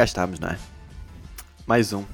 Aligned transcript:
Cá 0.00 0.04
estamos, 0.04 0.40
não 0.40 0.48
é? 0.48 0.58
Mais 1.66 1.92
um. 1.92 2.06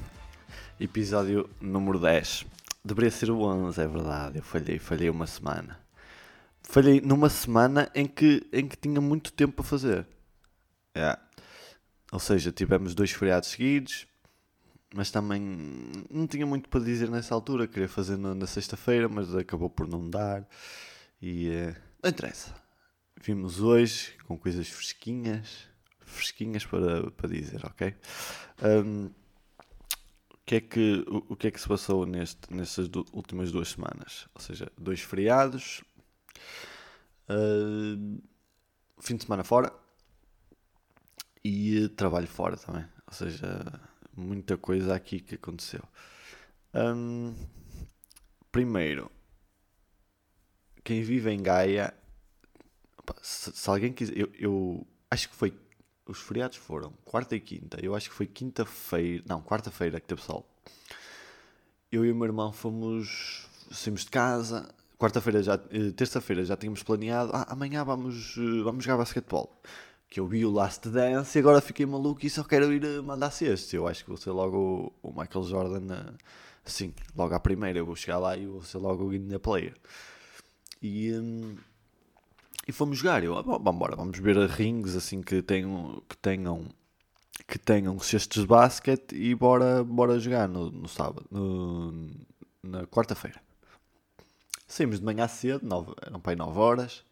Episódio 0.77 1.49
número 1.61 1.97
10. 1.97 2.45
Deveria 2.83 3.09
ser 3.09 3.31
o 3.31 3.39
11, 3.39 3.81
é 3.81 3.87
verdade. 3.87 4.39
Eu 4.39 4.43
falhei, 4.43 4.77
falhei 4.77 5.09
uma 5.09 5.25
semana. 5.25 5.79
Falhei 6.61 6.99
numa 6.99 7.29
semana 7.29 7.89
em 7.95 8.05
que, 8.05 8.45
em 8.51 8.67
que 8.67 8.75
tinha 8.75 8.99
muito 8.99 9.31
tempo 9.31 9.53
para 9.53 9.63
fazer. 9.63 10.05
É. 10.93 11.17
Ou 12.11 12.19
seja, 12.19 12.51
tivemos 12.51 12.93
dois 12.93 13.11
feriados 13.11 13.51
seguidos, 13.51 14.05
mas 14.93 15.09
também 15.09 15.39
não 16.11 16.27
tinha 16.27 16.45
muito 16.45 16.67
para 16.67 16.83
dizer 16.83 17.09
nessa 17.09 17.33
altura. 17.33 17.67
Queria 17.67 17.87
fazer 17.87 18.17
na, 18.17 18.35
na 18.35 18.47
sexta-feira, 18.47 19.07
mas 19.07 19.33
acabou 19.33 19.69
por 19.69 19.87
não 19.87 20.09
dar. 20.09 20.45
E 21.21 21.47
uh, 21.47 21.75
não 22.03 22.09
interessa. 22.09 22.53
Vimos 23.23 23.61
hoje 23.61 24.11
com 24.27 24.37
coisas 24.37 24.67
fresquinhas, 24.67 25.69
fresquinhas 26.07 26.65
para, 26.65 27.11
para 27.11 27.29
dizer, 27.29 27.65
ok? 27.65 27.95
Um, 28.63 29.05
o 30.33 30.37
que 30.45 30.55
é 30.55 30.61
que, 30.61 31.05
o, 31.07 31.33
o, 31.33 31.35
que 31.35 31.47
é 31.47 31.51
que 31.51 31.59
se 31.59 31.67
passou 31.67 32.05
neste, 32.05 32.53
nestas 32.53 32.87
do, 32.87 33.05
últimas 33.13 33.51
duas 33.51 33.69
semanas? 33.69 34.27
Ou 34.33 34.41
seja, 34.41 34.71
dois 34.77 35.01
feriados, 35.01 35.83
uh, 37.29 38.21
fim 38.99 39.15
de 39.15 39.25
semana 39.25 39.43
fora 39.43 39.73
e 41.43 41.89
trabalho 41.89 42.27
fora 42.27 42.57
também. 42.57 42.85
Ou 43.05 43.13
seja, 43.13 43.47
muita 44.15 44.57
coisa 44.57 44.95
aqui 44.95 45.19
que 45.19 45.35
aconteceu. 45.35 45.83
Um, 46.73 47.33
primeiro, 48.51 49.11
quem 50.83 51.01
vive 51.01 51.31
em 51.31 51.41
Gaia, 51.41 51.93
se, 53.21 53.51
se 53.51 53.69
alguém 53.69 53.93
quiser, 53.93 54.17
eu, 54.17 54.31
eu, 54.33 54.87
acho 55.09 55.29
que 55.29 55.35
foi, 55.35 55.53
os 56.11 56.19
feriados 56.19 56.57
foram 56.57 56.93
quarta 57.05 57.35
e 57.35 57.39
quinta, 57.39 57.79
eu 57.83 57.95
acho 57.95 58.09
que 58.09 58.15
foi 58.15 58.27
quinta-feira, 58.27 59.23
não, 59.27 59.41
quarta-feira 59.41 59.99
que 59.99 60.07
teve 60.07 60.21
sol. 60.21 60.47
Eu 61.91 62.05
e 62.05 62.11
o 62.11 62.15
meu 62.15 62.25
irmão 62.25 62.51
fomos, 62.51 63.47
saímos 63.71 64.01
de 64.05 64.11
casa, 64.11 64.69
quarta-feira 64.97 65.41
já, 65.41 65.55
eh, 65.71 65.91
terça-feira 65.95 66.43
já 66.43 66.57
tínhamos 66.57 66.83
planeado, 66.83 67.31
ah, 67.33 67.45
amanhã 67.49 67.83
vamos, 67.83 68.35
eh, 68.37 68.63
vamos 68.63 68.83
jogar 68.83 68.97
basquetebol 68.97 69.61
que 70.09 70.19
eu 70.19 70.27
vi 70.27 70.45
o 70.45 70.51
Last 70.51 70.87
Dance 70.89 71.37
e 71.37 71.39
agora 71.39 71.61
fiquei 71.61 71.85
maluco 71.85 72.25
e 72.25 72.29
só 72.29 72.43
quero 72.43 72.71
ir 72.73 72.83
eh, 72.83 73.01
mandar 73.01 73.31
cestos. 73.31 73.73
Eu 73.73 73.87
acho 73.87 74.03
que 74.03 74.09
vou 74.09 74.17
ser 74.17 74.31
logo 74.31 74.93
o, 75.01 75.09
Michael 75.09 75.43
Jordan 75.43 76.15
assim, 76.65 76.93
logo 77.15 77.33
à 77.33 77.39
primeira. 77.39 77.79
Eu 77.79 77.85
vou 77.85 77.95
chegar 77.95 78.19
lá 78.19 78.35
e 78.37 78.45
vou 78.45 78.63
ser 78.63 78.77
logo 78.77 79.05
o 79.05 79.09
Guinness 79.09 79.39
Player. 79.39 79.75
E, 80.81 81.13
hum, 81.13 81.57
e 82.67 82.71
fomos 82.71 82.97
jogar. 82.97 83.23
Eu, 83.23 83.41
vamos 83.41 83.73
embora, 83.73 83.95
vamos 83.95 84.19
ver 84.19 84.37
rings 84.49 84.95
assim 84.95 85.21
que 85.21 85.41
tenham, 85.41 86.03
que 86.07 86.17
tenham, 86.17 86.65
que 87.47 87.57
tenham 87.57 87.97
cestos 87.99 88.41
de 88.41 88.47
basquete 88.47 89.15
e 89.15 89.33
bora, 89.33 89.83
bora 89.83 90.19
jogar 90.19 90.47
no, 90.49 90.69
no 90.69 90.87
sábado, 90.87 91.25
no, 91.31 92.09
na 92.61 92.85
quarta-feira. 92.85 93.41
Saímos 94.67 94.99
de 94.99 95.05
manhã 95.05 95.27
cedo, 95.27 95.65
nove, 95.65 95.93
eram 96.05 96.19
para 96.19 96.33
aí 96.33 96.35
9 96.35 96.59
horas. 96.59 97.05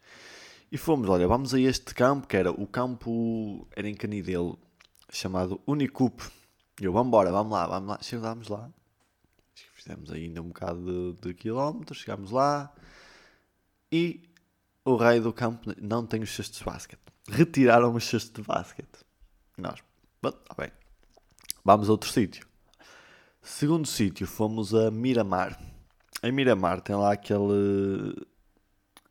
E 0.70 0.76
fomos, 0.76 1.08
olha, 1.08 1.26
vamos 1.26 1.54
a 1.54 1.60
este 1.60 1.94
campo, 1.94 2.26
que 2.26 2.36
era 2.36 2.50
o 2.50 2.66
campo, 2.66 3.66
era 3.74 3.88
em 3.88 3.94
Canidelo, 3.94 4.58
chamado 5.10 5.60
Unicup. 5.66 6.20
E 6.78 6.84
eu, 6.84 6.92
vamos 6.92 7.08
embora, 7.08 7.30
vamos 7.32 7.52
lá, 7.52 7.66
vamos 7.66 7.88
lá. 7.88 7.98
Chegámos 8.02 8.48
lá, 8.48 8.68
fizemos 9.86 10.10
ainda 10.10 10.42
um 10.42 10.48
bocado 10.48 11.14
de, 11.14 11.28
de 11.28 11.34
quilómetros, 11.34 11.98
chegámos 12.00 12.30
lá 12.30 12.74
e 13.90 14.20
o 14.86 14.94
raio 14.96 15.20
do 15.20 15.32
campo 15.32 15.74
não 15.82 16.06
tem 16.06 16.22
os 16.22 16.34
cestos 16.34 16.60
de 16.60 16.64
basquete. 16.64 17.00
Retiraram 17.28 17.92
os 17.92 18.04
cestos 18.04 18.32
de 18.32 18.42
basquete. 18.42 19.04
Nós, 19.58 19.80
está 20.24 20.54
bem, 20.56 20.70
vamos 21.64 21.88
a 21.88 21.92
outro 21.92 22.08
sítio. 22.08 22.46
Segundo 23.42 23.86
sítio, 23.86 24.26
fomos 24.26 24.74
a 24.74 24.90
Miramar. 24.90 25.60
Em 26.22 26.30
Miramar 26.30 26.80
tem 26.80 26.94
lá 26.94 27.12
aquele 27.12 28.14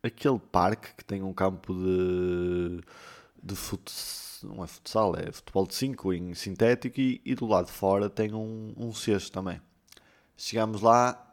aquele 0.01 0.39
parque 0.39 0.93
que 0.95 1.03
tem 1.03 1.21
um 1.23 1.33
campo 1.33 1.73
de, 1.73 2.81
de 3.41 3.55
futsal, 3.55 4.55
não 4.55 4.63
é 4.63 4.67
futsal, 4.67 5.15
é 5.15 5.31
futebol 5.31 5.65
de 5.65 5.73
5 5.73 6.13
em 6.13 6.33
sintético 6.35 6.99
e, 6.99 7.21
e, 7.25 7.33
do 7.33 7.47
lado 7.47 7.65
de 7.65 7.71
fora 7.71 8.09
tem 8.09 8.33
um, 8.33 8.73
um 8.77 8.93
cesto 8.93 9.31
também. 9.31 9.59
Chegámos 10.37 10.81
lá, 10.81 11.24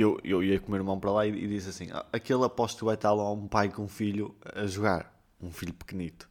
eu, 0.00 0.18
eu 0.24 0.42
ia 0.42 0.58
com 0.58 0.68
o 0.68 0.70
meu 0.70 0.80
irmão 0.80 0.98
para 0.98 1.10
lá 1.10 1.26
e, 1.26 1.30
e 1.30 1.48
disse 1.48 1.68
assim: 1.68 1.88
ah, 1.92 2.04
aquele 2.12 2.44
aposto 2.44 2.84
vai 2.84 2.94
estar 2.94 3.12
lá 3.12 3.30
um 3.32 3.46
pai 3.46 3.68
com 3.68 3.82
um 3.82 3.88
filho 3.88 4.34
a 4.54 4.66
jogar, 4.66 5.14
um 5.40 5.50
filho 5.50 5.72
pequenito. 5.72 6.28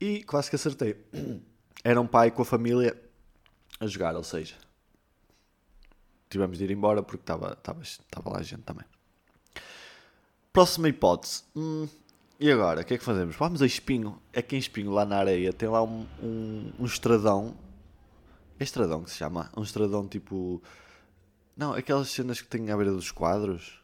E 0.00 0.22
quase 0.24 0.50
que 0.50 0.56
acertei. 0.56 0.96
Era 1.84 2.00
um 2.00 2.06
pai 2.06 2.30
com 2.30 2.42
a 2.42 2.44
família 2.44 3.00
a 3.78 3.86
jogar, 3.86 4.16
ou 4.16 4.24
seja, 4.24 4.56
tivemos 6.28 6.58
de 6.58 6.64
ir 6.64 6.70
embora 6.70 7.02
porque 7.02 7.22
estava, 7.22 7.52
estava, 7.52 7.82
estava 7.82 8.30
lá 8.30 8.38
a 8.38 8.42
gente 8.42 8.62
também. 8.62 8.84
Próxima 10.52 10.88
hipótese. 10.88 11.44
Hum, 11.54 11.86
e 12.38 12.50
agora, 12.50 12.82
o 12.82 12.84
que 12.84 12.94
é 12.94 12.98
que 12.98 13.04
fazemos? 13.04 13.34
Vamos 13.36 13.62
a 13.62 13.66
Espinho. 13.66 14.20
É 14.32 14.42
que 14.42 14.56
em 14.56 14.58
Espinho, 14.58 14.90
lá 14.90 15.06
na 15.06 15.16
areia, 15.16 15.52
tem 15.52 15.68
lá 15.68 15.82
um, 15.82 16.06
um, 16.22 16.72
um 16.78 16.84
estradão. 16.84 17.56
É 18.58 18.64
estradão 18.64 19.02
que 19.02 19.10
se 19.10 19.16
chama? 19.16 19.50
Um 19.56 19.62
estradão 19.62 20.06
tipo. 20.06 20.62
Não, 21.56 21.72
aquelas 21.72 22.10
cenas 22.10 22.40
que 22.40 22.48
têm 22.48 22.70
à 22.70 22.76
beira 22.76 22.92
dos 22.92 23.10
quadros. 23.10 23.80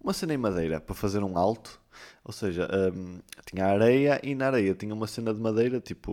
Uma 0.00 0.14
cena 0.14 0.32
em 0.32 0.38
madeira 0.38 0.80
para 0.80 0.94
fazer 0.94 1.22
um 1.22 1.36
alto. 1.36 1.80
Ou 2.24 2.32
seja, 2.32 2.68
um, 2.94 3.20
tinha 3.44 3.66
areia 3.66 4.20
e 4.22 4.34
na 4.34 4.46
areia 4.46 4.74
tinha 4.74 4.94
uma 4.94 5.06
cena 5.06 5.34
de 5.34 5.40
madeira, 5.40 5.80
tipo 5.80 6.12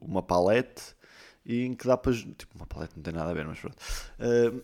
uma 0.00 0.22
palete, 0.22 0.94
e 1.44 1.64
em 1.64 1.74
que 1.74 1.86
dá 1.86 1.96
para. 1.96 2.12
Tipo, 2.12 2.56
uma 2.56 2.66
palete 2.66 2.94
não 2.96 3.02
tem 3.02 3.12
nada 3.12 3.30
a 3.30 3.34
ver, 3.34 3.46
mas 3.46 3.58
pronto. 3.58 3.76
Uh, 4.18 4.62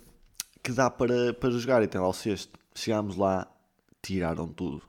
que 0.62 0.72
dá 0.72 0.90
para, 0.90 1.34
para 1.34 1.50
jogar 1.50 1.82
e 1.82 1.88
tem 1.88 2.00
lá 2.00 2.08
o 2.08 2.12
cesto. 2.12 2.58
Chegámos 2.74 3.16
lá, 3.16 3.46
tiraram 4.02 4.48
tudo. 4.48 4.82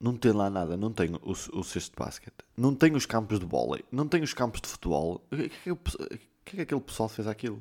Não 0.00 0.16
tem 0.16 0.32
lá 0.32 0.48
nada, 0.48 0.76
não 0.76 0.92
tem 0.92 1.10
o, 1.14 1.30
o 1.30 1.64
cesto 1.64 1.90
de 1.90 2.04
basquete, 2.04 2.44
não 2.56 2.72
tem 2.72 2.94
os 2.94 3.04
campos 3.04 3.40
de 3.40 3.46
vôlei, 3.46 3.84
não 3.90 4.06
tem 4.06 4.22
os 4.22 4.32
campos 4.32 4.60
de 4.60 4.68
futebol. 4.68 5.24
O 5.30 5.36
que 5.36 5.44
é 5.44 5.48
que, 5.48 5.70
o 5.72 5.76
que, 5.76 6.02
é 6.04 6.18
que 6.44 6.60
aquele 6.62 6.80
pessoal 6.80 7.08
fez 7.08 7.26
aquilo? 7.26 7.60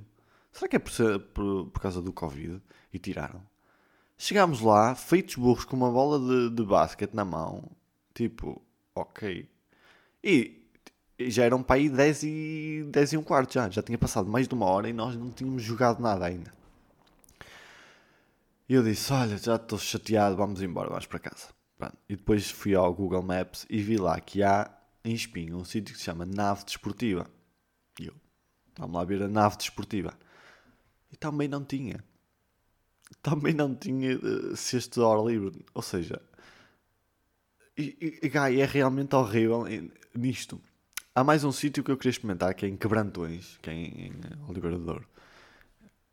Será 0.58 0.68
que 0.68 0.76
é 0.76 0.80
por, 0.80 0.92
por, 1.36 1.68
por, 1.68 1.80
causa 1.80 2.02
do 2.02 2.12
Covid? 2.12 2.60
E 2.92 2.98
tiraram. 2.98 3.44
Chegámos 4.18 4.60
lá, 4.60 4.96
feitos 4.96 5.36
burros 5.36 5.64
com 5.64 5.76
uma 5.76 5.92
bola 5.92 6.18
de, 6.20 6.56
de 6.56 6.64
basquete 6.64 7.14
na 7.14 7.24
mão. 7.24 7.70
Tipo, 8.12 8.60
ok. 8.96 9.48
E, 10.24 10.68
e 11.20 11.30
já 11.30 11.44
eram 11.44 11.62
para 11.62 11.76
aí 11.76 11.88
10 11.88 12.24
e, 12.24 12.88
10 12.90 13.14
e 13.14 13.18
um 13.18 13.24
quarto 13.24 13.54
já. 13.54 13.70
Já 13.70 13.84
tinha 13.84 14.00
passado 14.00 14.28
mais 14.28 14.48
de 14.48 14.56
uma 14.56 14.66
hora 14.66 14.90
e 14.90 14.94
nós 14.94 15.16
não 15.16 15.30
tínhamos 15.30 15.62
jogado 15.62 16.02
nada 16.02 16.26
ainda. 16.26 16.52
E 18.68 18.74
eu 18.74 18.82
disse: 18.82 19.14
Olha, 19.14 19.38
já 19.38 19.58
estou 19.58 19.78
chateado, 19.78 20.36
vamos 20.36 20.64
embora, 20.64 20.90
vamos 20.90 21.06
para 21.06 21.20
casa. 21.20 21.50
Pronto. 21.78 21.98
E 22.10 22.16
depois 22.16 22.50
fui 22.50 22.74
ao 22.74 22.92
Google 22.92 23.22
Maps 23.22 23.68
e 23.70 23.80
vi 23.80 23.98
lá 23.98 24.20
que 24.20 24.42
há 24.42 24.76
em 25.06 25.14
Espinho 25.14 25.58
um 25.58 25.64
sítio 25.64 25.94
que 25.94 26.00
se 26.00 26.06
chama 26.06 26.26
Nave 26.26 26.66
Desportiva. 26.66 27.28
E 28.00 28.08
eu, 28.08 28.14
vamos 28.76 28.96
lá 28.96 29.04
ver 29.04 29.22
a 29.22 29.28
nave 29.28 29.56
desportiva. 29.58 30.18
E 31.12 31.16
também 31.18 31.48
não 31.48 31.64
tinha. 31.64 32.04
Também 33.22 33.54
não 33.54 33.74
tinha 33.74 34.20
cesto 34.56 35.00
de 35.00 35.06
hora 35.06 35.22
livre. 35.22 35.66
Ou 35.74 35.82
seja, 35.82 36.22
e, 37.78 38.20
e, 38.24 38.28
e 38.28 38.62
é 38.62 38.66
realmente 38.66 39.16
horrível 39.16 39.66
nisto. 40.16 40.60
Há 41.14 41.24
mais 41.24 41.44
um 41.44 41.52
sítio 41.52 41.84
que 41.84 41.92
eu 41.92 41.98
queria 41.98 42.12
experimentar, 42.12 42.54
que 42.54 42.66
é 42.66 42.70
em 42.70 42.76
Quebrantões, 42.76 43.58
que 43.62 43.70
é 43.70 43.74
em, 43.74 44.08
em 44.08 44.80
Douro. 44.80 45.08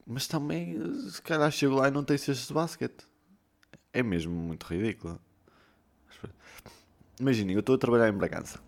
Mas 0.06 0.26
também, 0.26 0.78
se 1.10 1.20
calhar 1.22 1.50
chego 1.50 1.74
lá 1.74 1.88
e 1.88 1.90
não 1.90 2.04
tem 2.04 2.18
cestos 2.18 2.48
de 2.48 2.54
basquete. 2.54 3.06
É 3.92 4.02
mesmo 4.02 4.32
muito 4.34 4.64
ridículo. 4.64 5.20
Imaginem, 7.20 7.54
eu 7.54 7.60
estou 7.60 7.74
a 7.74 7.78
trabalhar 7.78 8.08
em 8.08 8.16
Bragança. 8.16 8.60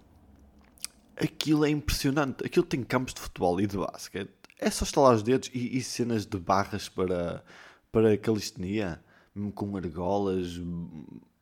Aquilo 1.16 1.64
é 1.64 1.70
impressionante. 1.70 2.46
Aquilo 2.46 2.64
tem 2.64 2.82
campos 2.82 3.12
de 3.14 3.20
futebol 3.20 3.60
e 3.60 3.66
de 3.66 3.76
basquete. 3.76 4.30
É 4.58 4.70
só 4.70 4.84
estalar 4.84 5.14
os 5.14 5.22
dedos 5.22 5.50
e, 5.52 5.76
e 5.76 5.82
cenas 5.82 6.26
de 6.26 6.38
barras 6.38 6.88
para, 6.88 7.44
para 7.92 8.16
calistenia, 8.16 9.02
mesmo 9.34 9.52
com 9.52 9.76
argolas, 9.76 10.58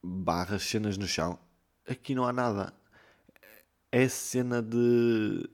barras, 0.03 0.63
cenas 0.65 0.99
no 0.99 1.07
chão. 1.07 1.39
Aqui 1.89 2.15
não 2.15 2.27
há 2.27 2.33
nada. 2.33 2.75
É 3.93 4.09
cena 4.09 4.61
de. 4.61 5.49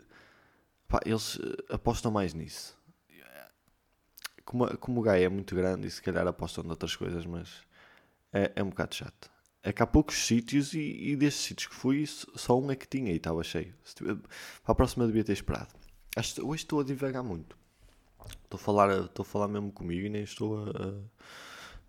Pá, 0.88 1.00
eles 1.04 1.38
apostam 1.68 2.10
mais 2.10 2.34
nisso 2.34 2.80
como, 4.50 4.66
como 4.78 5.00
o 5.00 5.02
Gaia 5.02 5.26
é 5.26 5.28
muito 5.28 5.54
grande 5.54 5.86
e 5.86 5.90
se 5.90 6.02
calhar 6.02 6.26
apostam 6.26 6.64
noutras 6.64 6.96
coisas, 6.96 7.24
mas 7.24 7.62
é, 8.32 8.50
é 8.56 8.62
um 8.64 8.70
bocado 8.70 8.96
chato. 8.96 9.30
É 9.62 9.72
que 9.72 9.80
há 9.80 9.86
poucos 9.86 10.26
sítios 10.26 10.74
e, 10.74 10.80
e 10.80 11.16
desses 11.16 11.40
sítios 11.40 11.68
que 11.68 11.74
fui, 11.74 12.04
só 12.06 12.58
um 12.58 12.68
é 12.68 12.74
que 12.74 12.88
tinha 12.88 13.12
e 13.12 13.16
estava 13.16 13.44
cheio. 13.44 13.72
Para 13.94 14.72
a 14.72 14.74
próxima 14.74 15.06
devia 15.06 15.22
ter 15.22 15.34
esperado. 15.34 15.72
Hoje 16.16 16.62
estou 16.64 16.80
a 16.80 16.84
divagar 16.84 17.22
muito. 17.22 17.56
Estou 18.44 18.58
a 18.58 18.62
falar, 18.62 19.04
estou 19.04 19.22
a 19.22 19.26
falar 19.26 19.48
mesmo 19.48 19.70
comigo 19.70 20.06
e 20.06 20.10
nem 20.10 20.22
estou 20.22 20.58
a, 20.58 20.94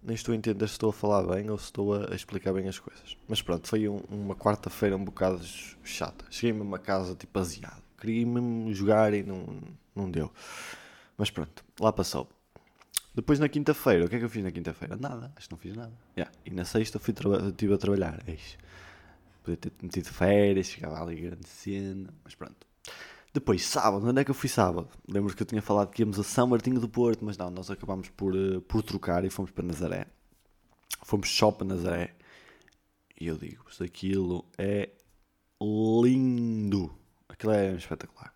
nem 0.04 0.16
estou 0.16 0.34
a 0.34 0.36
entender 0.36 0.68
se 0.68 0.74
estou 0.74 0.92
a 0.92 0.94
falar 0.94 1.24
bem 1.24 1.50
ou 1.50 1.58
se 1.58 1.66
estou 1.66 1.94
a 1.96 2.16
explicar 2.16 2.54
bem 2.54 2.68
as 2.68 2.78
coisas. 2.78 3.18
Mas 3.28 3.42
pronto, 3.42 3.68
foi 3.68 3.90
um, 3.90 3.98
uma 4.10 4.36
quarta-feira 4.36 4.96
um 4.96 5.04
bocado 5.04 5.42
chata. 5.84 6.26
Cheguei 6.30 6.54
mesmo 6.54 6.74
a 6.76 6.80
casa 6.80 7.16
tipo 7.16 7.38
aziado. 7.40 7.82
Queria 8.00 8.26
mesmo 8.26 8.72
jogar 8.74 9.14
e 9.14 9.24
não, 9.24 9.44
não 9.96 10.10
deu. 10.10 10.32
Mas 11.18 11.32
pronto, 11.32 11.64
lá 11.80 11.92
passou. 11.92 12.30
Depois 13.14 13.40
na 13.40 13.50
quinta-feira, 13.50 14.06
o 14.06 14.10
que 14.10 14.16
é 14.16 14.20
que 14.20 14.26
eu 14.26 14.30
fiz 14.30 14.44
na 14.44 14.52
quinta-feira? 14.52 14.96
Nada, 14.96 15.34
acho 15.36 15.48
que 15.48 15.54
não 15.54 15.60
fiz 15.60 15.76
nada. 15.76 15.92
Yeah. 16.16 16.32
E 16.46 16.52
na 16.52 16.64
sexta 16.64 16.98
fui 16.98 17.14
estive 17.14 17.74
a 17.74 17.78
trabalhar. 17.78 18.24
Eixe. 18.28 18.58
Podia 19.44 19.58
ter 19.58 19.72
metido 19.82 20.08
férias, 20.08 20.68
chegava 20.68 21.02
ali 21.02 21.16
grande 21.16 21.48
cena, 21.48 22.14
mas 22.24 22.36
pronto. 22.36 22.68
Depois, 23.33 23.66
sábado, 23.66 24.06
onde 24.06 24.19
é 24.19 24.25
que 24.25 24.31
eu 24.31 24.36
fui 24.36 24.50
sábado? 24.50 24.89
Lembro 25.07 25.33
que 25.33 25.42
eu 25.42 25.48
tinha 25.48 25.62
falado 25.62 25.89
que 25.92 26.01
íamos 26.01 26.19
a 26.19 26.24
São 26.24 26.48
Martinho 26.48 26.81
do 26.81 26.89
Porto, 26.89 27.24
mas 27.24 27.38
não, 27.38 27.50
nós 27.50 27.72
acabámos 27.72 28.10
por, 28.10 28.36
uh, 28.36 28.60
por 28.62 28.83
trocar 28.83 29.24
e 29.24 29.30
fomos 29.30 29.51
para 29.51 29.63
Nazaré. 29.63 30.06
Fomos 31.04 31.30
só 31.33 31.50
para 31.50 31.66
Nazaré. 31.66 32.13
E 33.19 33.28
eu 33.28 33.38
digo-vos, 33.38 33.81
aquilo 33.81 34.45
é 34.57 34.89
lindo. 35.62 36.94
Aquilo 37.30 37.54
é 37.54 37.74
espetacular. 37.74 38.33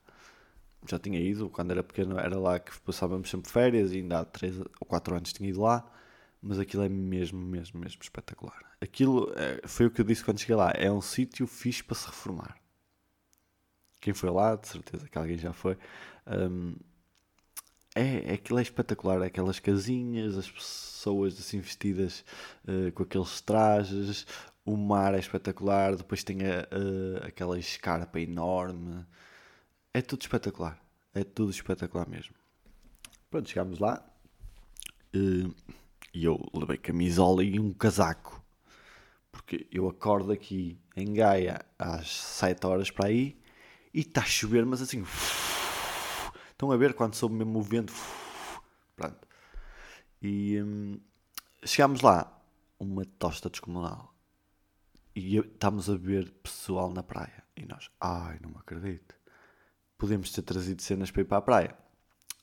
Já 0.87 0.97
tinha 0.97 1.19
ido, 1.19 1.49
quando 1.49 1.71
era 1.71 1.83
pequeno, 1.83 2.17
era 2.17 2.39
lá 2.39 2.57
que 2.57 2.79
passávamos 2.79 3.29
sempre 3.29 3.51
férias 3.51 3.91
e 3.91 3.97
ainda 3.97 4.19
há 4.21 4.25
3 4.25 4.59
ou 4.59 4.87
4 4.87 5.15
anos 5.15 5.33
tinha 5.33 5.49
ido 5.49 5.61
lá. 5.61 5.85
Mas 6.41 6.57
aquilo 6.57 6.83
é 6.83 6.89
mesmo, 6.89 7.39
mesmo, 7.39 7.79
mesmo 7.81 8.01
espetacular. 8.01 8.63
Aquilo 8.79 9.29
é, 9.35 9.67
foi 9.67 9.87
o 9.87 9.91
que 9.91 9.99
eu 9.99 10.05
disse 10.05 10.23
quando 10.23 10.39
cheguei 10.39 10.55
lá. 10.55 10.71
É 10.73 10.89
um 10.89 11.01
sítio 11.01 11.45
fixe 11.47 11.83
para 11.83 11.95
se 11.95 12.05
reformar 12.05 12.55
quem 14.05 14.13
foi 14.13 14.29
lá, 14.29 14.55
de 14.55 14.67
certeza 14.67 15.09
que 15.09 15.17
alguém 15.17 15.35
já 15.35 15.51
foi. 15.51 15.75
Um, 16.27 16.75
é, 17.95 18.33
é 18.33 18.33
aquilo 18.35 18.59
é 18.59 18.61
espetacular, 18.61 19.19
é 19.23 19.25
aquelas 19.25 19.59
casinhas, 19.59 20.37
as 20.37 20.47
pessoas 20.47 21.39
assim 21.39 21.59
vestidas 21.59 22.23
uh, 22.67 22.91
com 22.91 23.01
aqueles 23.01 23.41
trajes, 23.41 24.27
o 24.63 24.77
mar 24.77 25.15
é 25.15 25.19
espetacular, 25.19 25.95
depois 25.95 26.23
tem 26.23 26.37
a, 26.45 26.67
a, 27.23 27.27
aquela 27.27 27.57
escarpa 27.57 28.19
enorme, 28.19 29.03
é 29.91 30.03
tudo 30.03 30.21
espetacular, 30.21 30.79
é 31.11 31.23
tudo 31.23 31.49
espetacular 31.49 32.07
mesmo. 32.07 32.35
Pronto, 33.31 33.49
chegámos 33.49 33.79
lá 33.79 34.05
uh, 35.15 35.55
e 36.13 36.23
eu 36.23 36.39
levei 36.53 36.77
camisola 36.77 37.43
e 37.43 37.59
um 37.59 37.73
casaco, 37.73 38.39
porque 39.31 39.65
eu 39.71 39.89
acordo 39.89 40.31
aqui 40.31 40.77
em 40.95 41.11
Gaia 41.11 41.65
às 41.79 42.07
7 42.07 42.67
horas 42.67 42.91
para 42.91 43.07
aí 43.07 43.43
e 43.95 44.01
está 44.01 44.21
a 44.21 44.25
chover, 44.25 44.65
mas 44.65 44.81
assim. 44.81 45.05
Estão 46.51 46.69
a 46.69 46.75
ver 46.75 46.93
quando 46.93 47.15
soube 47.15 47.33
mesmo 47.33 47.59
o 47.59 47.61
vento. 47.61 47.93
Pronto. 48.93 49.25
E 50.21 50.61
hum, 50.61 50.99
chegámos 51.63 52.01
lá, 52.01 52.29
uma 52.77 53.05
tosta 53.05 53.49
descomunal. 53.49 54.13
E 55.15 55.37
estamos 55.37 55.89
a 55.89 55.95
ver 55.95 56.29
pessoal 56.43 56.91
na 56.91 57.01
praia. 57.01 57.41
E 57.55 57.65
nós, 57.65 57.89
ai, 58.01 58.37
não 58.41 58.49
me 58.49 58.57
acredito. 58.57 59.15
Podemos 59.97 60.29
ter 60.29 60.41
trazido 60.41 60.81
cenas 60.81 61.09
para 61.09 61.21
ir 61.21 61.25
para 61.25 61.37
a 61.37 61.41
praia. 61.41 61.77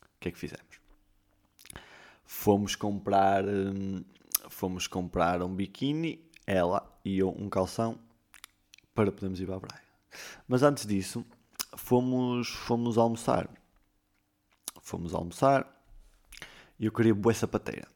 O 0.03 0.21
que 0.21 0.29
é 0.31 0.33
que 0.33 0.39
fizemos? 0.39 0.81
Fomos 2.25 2.75
comprar. 2.75 3.45
Hum, 3.47 4.03
fomos 4.49 4.87
comprar 4.87 5.43
um 5.43 5.55
biquíni, 5.55 6.25
ela 6.47 6.91
e 7.05 7.19
eu 7.19 7.29
um 7.29 7.51
calção, 7.51 7.99
para 8.95 9.13
podermos 9.13 9.39
ir 9.39 9.47
para 9.47 9.57
a 9.57 9.61
praia. 9.61 9.83
Mas 10.49 10.63
antes 10.63 10.87
disso, 10.87 11.25
fomos, 11.77 12.49
fomos 12.49 12.99
almoçar. 12.99 13.49
Fomos 14.81 15.15
almoçar 15.15 15.67
e 16.79 16.87
eu 16.87 16.93
queria 16.93 17.15
boa 17.15 17.33
sapateira. 17.33 17.87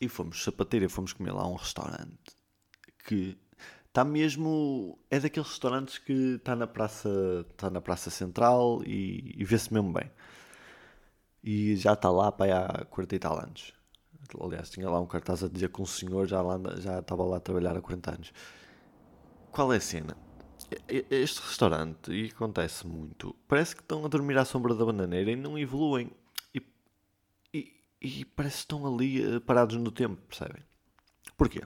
E 0.00 0.08
fomos 0.08 0.42
sapateira 0.44 0.86
e 0.86 0.88
fomos 0.88 1.12
comer 1.12 1.32
lá 1.32 1.46
um 1.46 1.54
restaurante 1.54 2.36
que 3.06 3.36
está 3.86 4.04
mesmo. 4.04 4.98
É 5.10 5.18
daqueles 5.18 5.48
restaurantes 5.48 5.98
que 5.98 6.36
está 6.36 6.54
na 6.54 6.66
praça, 6.66 7.08
está 7.50 7.70
na 7.70 7.80
praça 7.80 8.10
central 8.10 8.82
e, 8.84 9.34
e 9.36 9.44
vê-se 9.44 9.72
mesmo 9.72 9.92
bem. 9.92 10.10
E 11.42 11.76
já 11.76 11.94
está 11.94 12.10
lá 12.10 12.30
para 12.30 12.66
há 12.66 12.84
40 12.84 13.14
e 13.16 13.18
tal 13.18 13.38
anos. 13.40 13.72
Aliás, 14.40 14.68
tinha 14.68 14.90
lá 14.90 15.00
um 15.00 15.06
cartaz 15.06 15.42
a 15.42 15.48
dizer 15.48 15.70
que 15.70 15.80
um 15.80 15.86
senhor 15.86 16.26
já, 16.26 16.42
lá, 16.42 16.58
já 16.76 16.98
estava 16.98 17.24
lá 17.24 17.38
a 17.38 17.40
trabalhar 17.40 17.76
há 17.76 17.80
40 17.80 18.14
anos. 18.14 18.32
Qual 19.50 19.72
é 19.72 19.78
a 19.78 19.80
cena? 19.80 20.27
Este 21.10 21.40
restaurante, 21.40 22.12
e 22.12 22.26
acontece 22.26 22.86
muito, 22.86 23.34
parece 23.46 23.74
que 23.74 23.82
estão 23.82 24.04
a 24.04 24.08
dormir 24.08 24.36
à 24.36 24.44
sombra 24.44 24.74
da 24.74 24.84
bananeira 24.84 25.30
e 25.30 25.36
não 25.36 25.58
evoluem. 25.58 26.10
E, 26.54 26.62
e, 27.52 27.72
e 28.00 28.24
parece 28.24 28.56
que 28.56 28.62
estão 28.62 28.86
ali 28.86 29.22
eh, 29.22 29.40
parados 29.40 29.76
no 29.76 29.90
tempo, 29.90 30.20
percebem? 30.28 30.62
Porquê? 31.36 31.62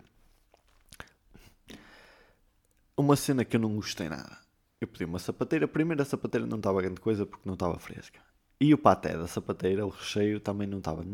Uma 2.96 3.16
cena 3.16 3.44
que 3.44 3.56
eu 3.56 3.60
não 3.60 3.75
gostei 3.75 4.08
nada. 4.08 4.38
Eu 4.81 4.87
pedi 4.87 5.05
uma 5.05 5.19
sapateira. 5.19 5.64
A 5.64 5.69
primeira 5.69 6.05
sapateira 6.05 6.46
não 6.46 6.58
estava 6.58 6.82
grande 6.82 7.00
coisa 7.00 7.25
porque 7.25 7.46
não 7.46 7.55
estava 7.55 7.78
fresca. 7.78 8.20
E 8.60 8.72
o 8.75 8.78
paté 8.78 9.16
da 9.16 9.26
sapateira, 9.26 9.87
o 9.87 9.88
recheio, 9.88 10.40
também 10.40 10.69
não 10.69 10.78
estava. 10.78 11.05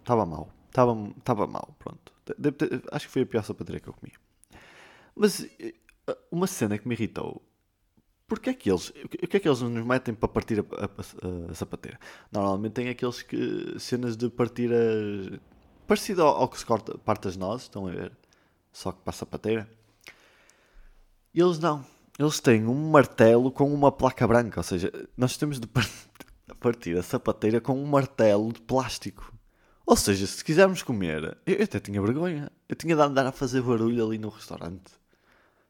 Estava 0.00 0.26
mal. 0.26 0.52
Estava 0.68 1.46
mal, 1.46 1.74
pronto. 1.78 2.12
Ter, 2.24 2.82
acho 2.92 3.06
que 3.06 3.12
foi 3.12 3.22
a 3.22 3.26
pior 3.26 3.42
sapateira 3.42 3.80
que 3.80 3.88
eu 3.88 3.94
comi. 3.94 4.12
Mas 5.16 5.44
eh, 5.58 5.74
uma 6.30 6.46
cena 6.46 6.78
que 6.78 6.86
me 6.86 6.94
irritou. 6.94 7.42
Porque 8.26 8.50
é 8.50 8.54
que 8.54 8.70
eles, 8.70 8.88
o 8.88 9.08
que 9.28 9.36
é 9.36 9.40
que 9.40 9.48
eles 9.48 9.60
nos 9.60 9.84
metem 9.84 10.14
para 10.14 10.28
partir 10.28 10.60
a, 10.60 10.62
a, 10.62 11.50
a 11.50 11.54
sapateira? 11.54 11.98
Normalmente 12.30 12.72
tem 12.72 12.88
aqueles 12.88 13.20
que 13.20 13.78
cenas 13.78 14.16
de 14.16 14.30
partir 14.30 14.72
a 14.72 15.38
parecido 15.86 16.22
ao, 16.22 16.36
ao 16.36 16.48
que 16.48 16.58
se 16.58 16.64
corta, 16.64 16.96
parte 16.98 17.28
as 17.28 17.36
nozes, 17.36 17.64
estão 17.64 17.86
a 17.86 17.90
ver? 17.90 18.12
Só 18.72 18.92
que 18.92 19.00
para 19.02 19.10
a 19.10 19.14
sapateira. 19.14 19.68
Eles 21.34 21.58
não. 21.58 21.84
Eles 22.18 22.40
têm 22.40 22.66
um 22.66 22.90
martelo 22.90 23.50
com 23.50 23.72
uma 23.72 23.90
placa 23.92 24.26
branca, 24.26 24.60
ou 24.60 24.64
seja, 24.64 24.90
nós 25.16 25.36
temos 25.36 25.58
de 25.60 25.66
partir 26.60 26.96
a 26.96 27.02
sapateira 27.02 27.60
com 27.60 27.74
um 27.74 27.86
martelo 27.86 28.52
de 28.52 28.60
plástico. 28.62 29.32
Ou 29.84 29.96
seja, 29.96 30.26
se 30.26 30.42
quisermos 30.44 30.82
comer, 30.82 31.36
eu 31.44 31.62
até 31.62 31.80
tinha 31.80 32.00
vergonha. 32.00 32.50
Eu 32.68 32.76
tinha 32.76 32.94
de 32.94 33.02
andar 33.02 33.26
a 33.26 33.32
fazer 33.32 33.60
barulho 33.60 34.06
ali 34.06 34.16
no 34.16 34.28
restaurante. 34.28 35.01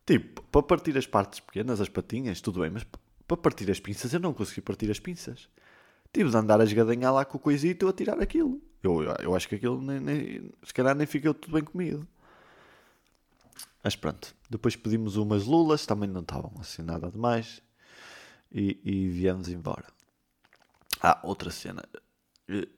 Tipo, 0.05 0.43
para 0.43 0.63
partir 0.63 0.97
as 0.99 1.07
partes 1.07 1.41
pequenas, 1.41 1.81
as 1.81 1.89
patinhas, 1.89 2.41
tudo 2.41 2.61
bem, 2.61 2.71
mas 2.71 2.85
para 3.27 3.37
partir 3.37 3.71
as 3.71 3.79
pinças 3.79 4.13
eu 4.13 4.21
não 4.21 4.35
consegui 4.35 4.61
partir 4.61 4.91
as 4.91 4.99
pinças. 4.99 5.49
Tive 6.13 6.31
de 6.31 6.37
andar 6.37 6.61
a 6.61 6.65
esgadanhar 6.65 7.15
lá 7.15 7.25
com 7.25 7.39
o 7.39 7.41
coisito 7.41 7.89
a 7.89 7.93
tirar 7.93 8.21
aquilo. 8.21 8.61
Eu, 8.83 9.03
eu 9.03 9.35
acho 9.35 9.49
que 9.49 9.55
aquilo 9.55 9.81
nem, 9.81 10.01
nem, 10.01 10.53
se 10.63 10.75
calhar 10.75 10.95
nem 10.95 11.07
ficou 11.07 11.33
tudo 11.33 11.55
bem 11.55 11.65
comido. 11.65 12.07
Mas 13.83 13.97
pronto, 13.97 14.35
depois 14.51 14.77
pedimos 14.77 15.17
umas 15.17 15.45
lulas, 15.45 15.87
também 15.87 16.09
não 16.09 16.21
estavam 16.21 16.53
assim 16.61 16.83
nada 16.83 17.11
demais. 17.11 17.63
E, 18.51 18.79
e 18.85 19.09
viemos 19.09 19.49
embora. 19.49 19.87
Ah, 21.01 21.19
outra 21.23 21.51
cena. 21.51 21.83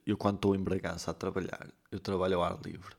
Eu 0.06 0.16
quando 0.16 0.36
estou 0.36 0.54
em 0.54 0.62
Bragança 0.62 1.10
a 1.10 1.14
trabalhar, 1.14 1.68
eu 1.90 1.98
trabalho 1.98 2.36
ao 2.36 2.44
ar 2.44 2.60
livre. 2.64 2.94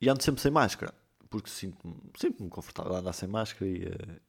E 0.00 0.08
ando 0.08 0.22
sempre 0.22 0.40
sem 0.40 0.50
máscara 0.50 0.94
porque 1.30 1.50
sinto-me 1.50 1.96
sinto 2.18 2.48
confortável 2.48 2.94
a 2.94 2.98
andar 2.98 3.12
sem 3.12 3.28
máscara 3.28 3.66
e, 3.70 3.84
uh, 3.84 4.20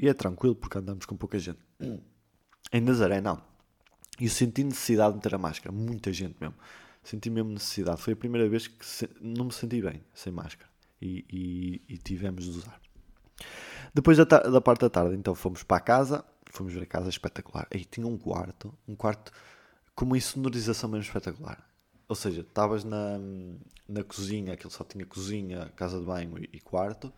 e, 0.00 0.08
é 0.08 0.14
tranquilo 0.14 0.54
porque 0.54 0.78
andamos 0.78 1.06
com 1.06 1.16
pouca 1.16 1.38
gente. 1.38 1.60
Em 2.72 2.80
Nazaré, 2.80 3.20
não. 3.20 3.42
Eu 4.20 4.28
senti 4.28 4.64
necessidade 4.64 5.12
de 5.12 5.16
meter 5.18 5.34
a 5.34 5.38
máscara, 5.38 5.72
muita 5.72 6.12
gente 6.12 6.36
mesmo. 6.40 6.56
Senti 7.02 7.30
mesmo 7.30 7.50
necessidade. 7.50 8.02
Foi 8.02 8.12
a 8.12 8.16
primeira 8.16 8.48
vez 8.48 8.66
que 8.66 8.84
se... 8.84 9.08
não 9.20 9.46
me 9.46 9.52
senti 9.52 9.80
bem 9.80 10.04
sem 10.12 10.32
máscara 10.32 10.68
e, 11.00 11.24
e, 11.30 11.94
e 11.94 11.98
tivemos 11.98 12.44
de 12.44 12.50
usar. 12.50 12.80
Depois 13.94 14.18
da, 14.18 14.24
da, 14.24 14.60
parte 14.60 14.80
da 14.80 14.90
tarde, 14.90 15.14
então 15.14 15.34
fomos 15.34 15.62
para 15.62 15.76
a 15.76 15.80
casa, 15.80 16.24
fomos 16.50 16.72
ver 16.72 16.82
a 16.82 16.86
casa 16.86 17.08
espetacular. 17.08 17.66
Aí 17.72 17.84
tinha 17.84 18.06
um 18.06 18.18
quarto, 18.18 18.74
um 18.86 18.94
quarto 18.94 19.32
com 19.94 20.04
uma 20.04 20.18
insonorização 20.18 20.90
mesmo 20.90 21.04
espetacular. 21.04 21.64
Ou 22.08 22.16
seja, 22.16 22.40
estavas 22.40 22.84
na, 22.84 23.18
na 23.88 24.02
cozinha, 24.02 24.54
aquilo 24.54 24.70
só 24.70 24.82
tinha 24.84 25.04
cozinha, 25.04 25.70
casa 25.76 26.00
de 26.00 26.06
banho 26.06 26.38
e, 26.52 26.60
quarto, 26.60 27.12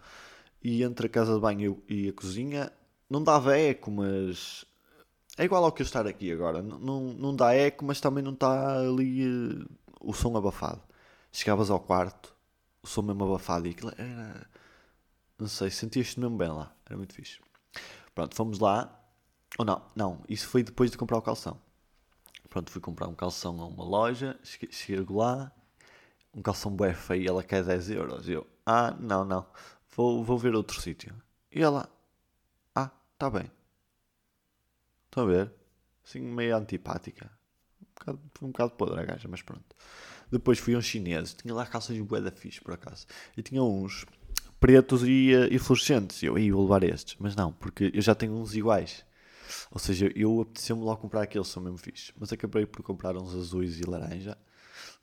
e 0.62 0.82
entre 0.82 1.06
a 1.06 1.11
casa 1.11 1.35
de 1.35 1.40
banho 1.40 1.82
e, 1.88 2.09
a 2.09 2.12
cozinha 2.12 2.73
não 3.09 3.23
dava 3.23 3.56
eco, 3.56 3.90
mas 3.90 4.64
é 5.38 5.44
igual 5.44 5.64
ao 5.64 5.73
que 5.73 5.82
eu 5.82 5.87
estar 5.87 6.06
aqui 6.06 6.32
agora. 6.32 6.61
Não, 6.62 6.78
não, 6.78 7.00
não 7.14 7.37
dá 7.37 7.54
eco, 7.54 7.85
mas 7.85 8.00
também 8.00 8.23
não 8.23 8.32
está 8.32 8.78
ali 8.80 9.26
uh, 9.26 9.66
o 10.00 10.12
som 10.12 10.37
abafado. 10.37 10.82
Chegavas 11.32 11.70
ao 11.70 11.80
quarto, 11.80 12.35
o 12.82 12.87
som 12.87 13.02
mesmo 13.02 13.25
abafado 13.25 13.66
e 13.68 13.70
aquilo 13.70 13.92
era. 13.97 14.47
Não 15.38 15.49
sei, 15.49 15.70
sentias-te 15.70 16.20
mesmo 16.20 16.37
bem 16.37 16.49
lá. 16.49 16.75
Era 16.87 16.97
muito 16.97 17.14
fixe. 17.14 17.40
Pronto, 18.14 18.35
fomos 18.35 18.59
lá. 18.59 18.97
Ou 19.59 19.64
não, 19.64 19.82
não, 19.94 20.20
isso 20.28 20.49
foi 20.49 20.62
depois 20.62 20.90
de 20.90 20.99
comprar 20.99 21.18
o 21.18 21.23
calção. 21.23 21.59
Pronto, 22.50 22.71
fui 22.73 22.80
comprar 22.80 23.07
um 23.07 23.14
calção 23.14 23.61
a 23.61 23.66
uma 23.66 23.85
loja, 23.85 24.38
chego 24.42 25.19
lá, 25.19 25.52
um 26.35 26.42
calção 26.42 26.75
bué 26.75 26.92
feio, 26.92 27.28
ela 27.28 27.45
quer 27.45 27.64
10 27.64 27.90
euros. 27.90 28.28
E 28.28 28.33
eu, 28.33 28.47
ah, 28.66 28.90
não, 28.99 29.25
não, 29.25 29.47
vou, 29.95 30.25
vou 30.25 30.37
ver 30.37 30.57
outro 30.57 30.80
sítio. 30.80 31.14
E 31.52 31.62
ela, 31.62 31.88
ah, 32.75 32.90
tá 33.16 33.30
bem. 33.30 33.49
Estão 35.07 35.23
a 35.23 35.26
ver? 35.26 35.52
Assim, 36.04 36.21
meio 36.21 36.57
antipática. 36.57 37.30
Um 37.80 37.87
bocado, 37.95 38.21
um 38.42 38.47
bocado 38.49 38.71
podre 38.73 39.00
a 39.00 39.04
gaja, 39.04 39.28
mas 39.28 39.42
pronto. 39.42 39.76
Depois 40.30 40.59
fui 40.59 40.75
a 40.75 40.78
um 40.78 40.83
chinês, 40.83 41.35
tinha 41.35 41.54
lá 41.54 41.64
calças 41.66 41.95
de 41.95 42.02
bué 42.02 42.21
da 42.21 42.33
fixe, 42.33 42.61
por 42.61 42.75
acaso. 42.75 43.07
E 43.37 43.42
tinha 43.42 43.62
uns 43.62 44.07
pretos 44.59 45.04
e, 45.04 45.30
e 45.50 45.59
fluorescentes. 45.61 46.21
Eu 46.21 46.37
ia 46.37 46.57
levar 46.57 46.83
estes, 46.83 47.16
mas 47.21 47.37
não, 47.37 47.52
porque 47.52 47.92
eu 47.95 48.02
já 48.02 48.14
tenho 48.14 48.33
uns 48.35 48.57
iguais. 48.57 49.04
Ou 49.71 49.78
seja, 49.78 50.11
eu 50.14 50.40
apeteceu-me 50.40 50.83
logo 50.83 51.00
comprar 51.00 51.23
aqueles, 51.23 51.49
são 51.49 51.62
mesmo 51.62 51.78
fixe. 51.78 52.12
Mas 52.19 52.33
acabei 52.33 52.66
por 52.66 52.83
comprar 52.83 53.16
uns 53.16 53.35
azuis 53.35 53.78
e 53.78 53.85
laranja. 53.85 54.37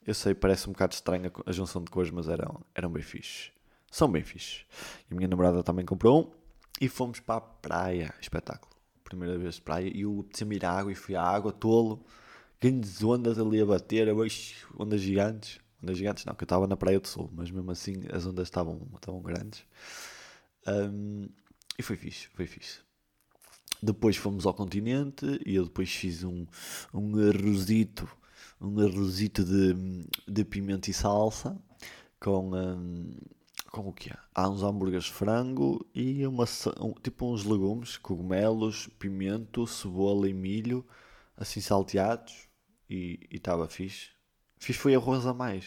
Eu 0.05 0.13
sei, 0.13 0.33
parece 0.33 0.69
um 0.69 0.71
bocado 0.71 0.93
estranha 0.93 1.31
a 1.45 1.51
junção 1.51 1.83
de 1.83 1.91
cores, 1.91 2.11
mas 2.11 2.27
eram, 2.27 2.61
eram 2.73 2.89
bem 2.89 3.03
fixes. 3.03 3.51
São 3.91 4.09
bem 4.11 4.23
fixes. 4.23 4.65
E 5.09 5.13
a 5.13 5.15
minha 5.15 5.27
namorada 5.27 5.63
também 5.63 5.85
comprou 5.85 6.21
um. 6.21 6.31
E 6.79 6.87
fomos 6.87 7.19
para 7.19 7.37
a 7.37 7.41
praia. 7.41 8.13
Espetáculo. 8.21 8.71
Primeira 9.03 9.37
vez 9.37 9.55
de 9.55 9.61
praia. 9.61 9.91
E 9.93 10.01
eu 10.01 10.19
apeteceu-me 10.21 10.55
ir 10.55 10.65
à 10.65 10.71
água 10.71 10.91
e 10.91 10.95
fui 10.95 11.15
à 11.15 11.23
água, 11.23 11.51
tolo. 11.51 12.05
Grandes 12.59 13.03
ondas 13.03 13.39
ali 13.39 13.61
a 13.61 13.65
bater. 13.65 14.07
Ondas 14.77 15.01
gigantes. 15.01 15.59
Ondas 15.81 15.97
gigantes 15.97 16.25
não, 16.25 16.33
que 16.33 16.43
eu 16.43 16.45
estava 16.45 16.67
na 16.67 16.77
Praia 16.77 16.99
do 16.99 17.07
Sul. 17.07 17.29
Mas 17.33 17.51
mesmo 17.51 17.71
assim 17.71 17.95
as 18.11 18.25
ondas 18.25 18.47
estavam, 18.47 18.87
estavam 18.95 19.21
grandes. 19.21 19.65
Um, 20.67 21.27
e 21.77 21.83
foi 21.83 21.95
fixe, 21.95 22.27
foi 22.33 22.47
fixe. 22.47 22.79
Depois 23.81 24.17
fomos 24.17 24.45
ao 24.45 24.53
continente 24.53 25.25
e 25.45 25.55
eu 25.55 25.65
depois 25.65 25.89
fiz 25.89 26.23
um, 26.23 26.45
um 26.93 27.29
arrozito, 27.29 28.07
um 28.59 28.79
arrozito 28.79 29.43
de, 29.43 30.05
de 30.27 30.43
pimenta 30.43 30.89
e 30.89 30.93
salsa 30.93 31.57
com, 32.19 32.55
um, 32.55 33.13
com 33.71 33.89
o 33.89 33.93
que 33.93 34.09
é? 34.09 34.17
Há 34.33 34.49
uns 34.49 34.63
hambúrgueres 34.63 35.05
de 35.05 35.13
frango 35.13 35.85
e 35.93 36.25
uma, 36.25 36.45
um, 36.79 36.93
tipo 36.93 37.31
uns 37.31 37.43
legumes, 37.43 37.97
cogumelos, 37.97 38.87
pimento, 38.99 39.67
cebola 39.67 40.27
e 40.27 40.33
milho, 40.33 40.85
assim 41.35 41.61
salteados 41.61 42.47
e 42.89 43.19
estava 43.31 43.67
fixe. 43.67 44.09
Fiz 44.57 44.75
foi 44.75 44.95
arroz 44.95 45.25
a 45.25 45.33
mais. 45.33 45.65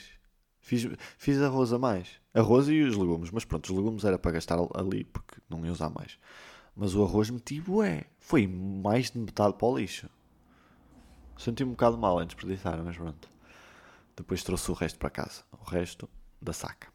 Fiz, 0.60 0.86
fiz 1.16 1.40
arroz 1.40 1.72
a 1.72 1.78
mais. 1.78 2.08
Arroz 2.34 2.68
e 2.68 2.80
os 2.82 2.96
legumes, 2.96 3.30
mas 3.30 3.44
pronto, 3.44 3.70
os 3.70 3.76
legumes 3.76 4.04
era 4.04 4.18
para 4.18 4.32
gastar 4.32 4.58
ali 4.74 5.04
porque 5.04 5.40
não 5.48 5.64
ia 5.64 5.72
usar 5.72 5.90
mais. 5.90 6.18
Mas 6.80 6.94
o 6.94 7.04
arroz 7.04 7.28
meti 7.28 7.60
bué. 7.60 8.06
Foi 8.18 8.46
mais 8.46 9.10
de 9.10 9.18
metade 9.18 9.52
para 9.52 9.68
o 9.68 9.76
lixo. 9.76 10.08
Senti-me 11.36 11.72
um 11.72 11.74
bocado 11.74 11.98
mal 11.98 12.18
antes 12.18 12.34
de 12.34 12.36
desperdiçar, 12.36 12.82
mas 12.82 12.96
pronto. 12.96 13.28
Depois 14.16 14.42
trouxe 14.42 14.70
o 14.70 14.74
resto 14.74 14.98
para 14.98 15.10
casa. 15.10 15.44
O 15.52 15.62
resto 15.62 16.08
da 16.40 16.54
saca. 16.54 16.88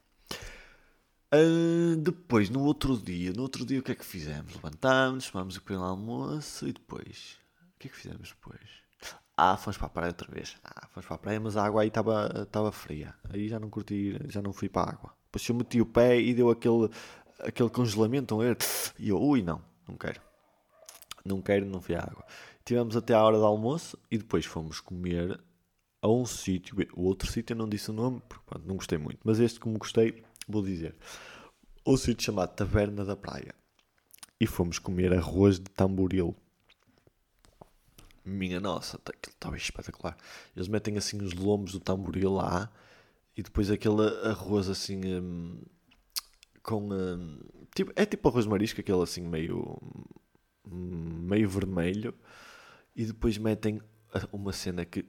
Uh, 1.32 1.98
depois, 1.98 2.50
no 2.50 2.64
outro 2.64 2.98
dia, 2.98 3.32
no 3.32 3.44
outro 3.44 3.64
dia 3.64 3.80
o 3.80 3.84
que 3.84 3.92
é 3.92 3.96
que 3.96 4.04
fizemos? 4.04 4.56
Levantámos, 4.56 5.30
tomámos 5.30 5.56
o 5.56 5.62
pequeno 5.62 5.84
almoço 5.84 6.68
e 6.68 6.74
depois... 6.74 7.38
O 7.76 7.78
que 7.78 7.88
é 7.88 7.92
que 7.92 7.96
fizemos 7.96 8.30
depois? 8.30 8.68
Ah, 9.38 9.56
fomos 9.56 9.78
para 9.78 9.86
a 9.86 9.90
praia 9.92 10.10
outra 10.10 10.34
vez. 10.34 10.56
Ah, 10.64 10.88
fomos 10.88 11.06
para 11.06 11.16
a 11.16 11.20
praia, 11.20 11.40
mas 11.40 11.56
a 11.58 11.64
água 11.64 11.84
aí 11.84 11.90
estava 11.90 12.72
fria. 12.72 13.14
Aí 13.30 13.48
já 13.48 13.60
não 13.60 13.70
curti, 13.70 14.18
já 14.30 14.42
não 14.42 14.52
fui 14.52 14.68
para 14.68 14.90
a 14.90 14.94
água. 14.94 15.14
Depois 15.26 15.48
eu 15.48 15.54
meti 15.54 15.80
o 15.80 15.86
pé 15.86 16.20
e 16.20 16.34
deu 16.34 16.50
aquele, 16.50 16.90
aquele 17.42 17.70
congelamento. 17.70 18.36
E 18.98 19.10
eu, 19.10 19.22
ui, 19.22 19.44
não, 19.44 19.62
não 19.88 19.98
quero. 19.98 20.22
Não 21.24 21.42
quero, 21.42 21.66
não 21.66 21.82
fui 21.82 21.96
à 21.96 22.02
água. 22.02 22.26
Tivemos 22.64 22.96
até 22.96 23.14
a 23.14 23.24
hora 23.24 23.38
do 23.38 23.46
almoço 23.46 23.98
e 24.10 24.18
depois 24.18 24.46
fomos 24.46 24.80
comer 24.80 25.40
a 26.02 26.08
um 26.08 26.26
sítio. 26.26 26.76
O 26.96 27.04
outro 27.04 27.32
sítio 27.32 27.54
eu 27.54 27.58
não 27.58 27.68
disse 27.68 27.90
o 27.90 27.94
nome, 27.94 28.22
porque 28.28 28.44
pronto, 28.46 28.68
não 28.68 28.76
gostei 28.76 28.98
muito. 28.98 29.20
Mas 29.24 29.40
este, 29.40 29.60
como 29.60 29.78
gostei, 29.78 30.24
vou 30.48 30.62
dizer. 30.62 30.96
Um 31.86 31.98
sítio 31.98 32.26
chamado 32.26 32.56
Taverna 32.56 33.04
da 33.04 33.16
Praia. 33.16 33.54
E 34.40 34.46
fomos 34.46 34.80
comer 34.80 35.14
arroz 35.14 35.60
de 35.60 35.70
tamboril. 35.72 36.36
Minha 38.24 38.60
nossa, 38.60 38.98
aquilo 38.98 39.16
tá, 39.20 39.30
estava 39.30 39.58
espetacular. 39.58 40.18
Eles 40.56 40.68
metem 40.68 40.98
assim 40.98 41.22
os 41.22 41.34
lombos 41.34 41.74
do 41.74 41.80
tamboril 41.80 42.34
lá 42.34 42.72
e 43.38 43.44
depois 43.44 43.70
aquele 43.70 44.02
arroz 44.28 44.70
assim 44.70 45.00
hum, 45.06 45.62
com 46.66 46.92
hum, 46.92 47.40
tipo, 47.76 47.92
é 47.96 48.06
tipo 48.06 48.28
arroz 48.28 48.46
marisco, 48.48 48.82
aquele 48.82 49.02
assim 49.02 49.22
meio 49.22 49.78
meio 50.68 51.48
vermelho 51.48 52.14
e 52.96 53.06
depois 53.06 53.38
metem 53.38 53.80
uma 54.32 54.52
cena 54.52 54.84
que 54.84 55.06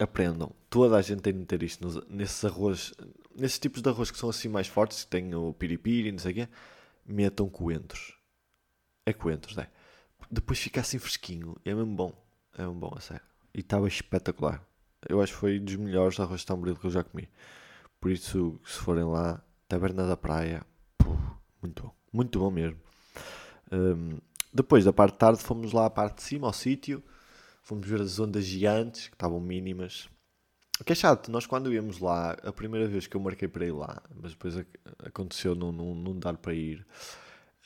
aprendam. 0.00 0.54
Toda 0.70 0.96
a 0.96 1.02
gente 1.02 1.20
tem 1.20 1.38
de 1.38 1.44
ter 1.44 1.62
isto 1.62 1.84
nos, 1.84 2.06
nesses 2.08 2.44
arroz, 2.44 2.94
nesses 3.34 3.58
tipos 3.58 3.82
de 3.82 3.88
arroz 3.88 4.10
que 4.10 4.18
são 4.18 4.30
assim 4.30 4.48
mais 4.48 4.66
fortes, 4.66 5.04
que 5.04 5.10
tem 5.10 5.34
o 5.34 5.52
piripiri, 5.52 6.10
não 6.10 6.18
sei 6.18 6.32
o 6.32 6.34
quê, 6.36 6.48
metam 7.04 7.48
coentros. 7.48 8.16
É 9.04 9.12
coentros, 9.12 9.58
é. 9.58 9.68
Depois 10.30 10.58
fica 10.58 10.80
assim 10.80 10.98
fresquinho, 10.98 11.56
é 11.64 11.74
mesmo 11.74 11.94
bom. 11.94 12.26
É 12.56 12.66
um 12.66 12.74
bom, 12.74 12.92
a 12.96 13.00
sério. 13.00 13.24
E 13.54 13.60
estava 13.60 13.88
espetacular. 13.88 14.64
Eu 15.08 15.20
acho 15.20 15.32
que 15.32 15.38
foi 15.38 15.58
dos 15.58 15.76
melhores 15.76 16.18
arroz 16.18 16.40
de 16.40 16.46
tamboril 16.46 16.76
que 16.76 16.86
eu 16.86 16.90
já 16.90 17.04
comi. 17.04 17.28
Por 18.00 18.10
isso, 18.10 18.60
se 18.64 18.78
forem 18.78 19.04
lá, 19.04 19.42
Taberna 19.68 20.06
da 20.06 20.16
Praia, 20.16 20.64
muito 21.62 21.82
bom. 21.82 21.94
Muito 22.12 22.38
bom 22.38 22.50
mesmo. 22.50 22.78
Um, 23.70 24.18
depois 24.52 24.84
da 24.84 24.92
parte 24.92 25.12
de 25.12 25.18
tarde, 25.18 25.42
fomos 25.42 25.72
lá 25.72 25.86
à 25.86 25.90
parte 25.90 26.16
de 26.16 26.22
cima, 26.22 26.46
ao 26.46 26.52
sítio. 26.52 27.02
Fomos 27.62 27.86
ver 27.86 28.00
as 28.00 28.18
ondas 28.18 28.44
gigantes, 28.44 29.08
que 29.08 29.14
estavam 29.14 29.40
mínimas. 29.40 30.08
O 30.80 30.84
que 30.84 30.92
é 30.92 30.94
chato, 30.94 31.30
nós 31.30 31.44
quando 31.44 31.72
íamos 31.72 31.98
lá, 31.98 32.36
a 32.42 32.52
primeira 32.52 32.86
vez 32.86 33.06
que 33.06 33.16
eu 33.16 33.20
marquei 33.20 33.48
para 33.48 33.66
ir 33.66 33.72
lá, 33.72 34.00
mas 34.14 34.30
depois 34.30 34.54
aconteceu 35.04 35.54
não, 35.54 35.72
não, 35.72 36.16
dar 36.16 36.36
para 36.36 36.54
ir, 36.54 36.86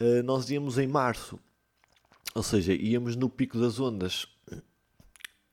uh, 0.00 0.22
nós 0.24 0.48
íamos 0.50 0.78
em 0.78 0.86
março. 0.86 1.38
Ou 2.34 2.42
seja, 2.42 2.72
íamos 2.72 3.14
no 3.14 3.28
pico 3.28 3.58
das 3.58 3.78
ondas. 3.78 4.26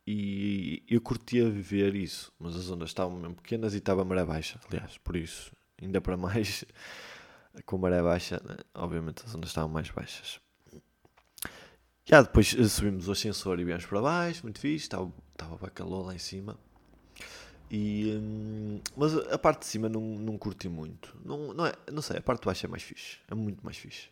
E 0.07 0.81
eu 0.89 0.99
curtia 0.99 1.47
ver 1.49 1.93
isso, 1.93 2.31
mas 2.39 2.55
as 2.55 2.71
ondas 2.71 2.89
estavam 2.89 3.19
mesmo 3.19 3.35
pequenas 3.35 3.75
e 3.75 3.77
estava 3.77 4.03
maré 4.03 4.25
baixa, 4.25 4.59
aliás, 4.67 4.97
por 4.97 5.15
isso, 5.15 5.51
ainda 5.79 6.01
para 6.01 6.17
mais, 6.17 6.65
com 7.65 7.77
maré 7.77 8.01
baixa, 8.01 8.41
né? 8.45 8.57
obviamente 8.73 9.23
as 9.25 9.33
ondas 9.33 9.49
estavam 9.49 9.69
mais 9.69 9.89
baixas. 9.89 10.39
Já 12.05 12.23
depois 12.23 12.55
eh, 12.57 12.67
subimos 12.67 13.07
o 13.07 13.11
ascensor 13.11 13.59
e 13.59 13.63
viemos 13.63 13.85
para 13.85 14.01
baixo, 14.01 14.43
muito 14.43 14.59
fixe, 14.59 14.85
estava, 14.85 15.11
estava 15.31 15.57
bacalhau 15.57 16.03
lá 16.03 16.15
em 16.15 16.19
cima. 16.19 16.57
E, 17.69 18.17
hum, 18.19 18.81
mas 18.97 19.15
a 19.15 19.37
parte 19.37 19.59
de 19.59 19.65
cima 19.67 19.87
não, 19.87 20.01
não 20.01 20.37
curti 20.37 20.67
muito. 20.67 21.15
Não, 21.23 21.53
não, 21.53 21.67
é, 21.67 21.73
não 21.91 22.01
sei, 22.01 22.17
a 22.17 22.21
parte 22.21 22.41
de 22.41 22.45
baixo 22.47 22.65
é 22.65 22.69
mais 22.69 22.81
fixe, 22.81 23.19
é 23.27 23.35
muito 23.35 23.63
mais 23.63 23.77
fixe. 23.77 24.09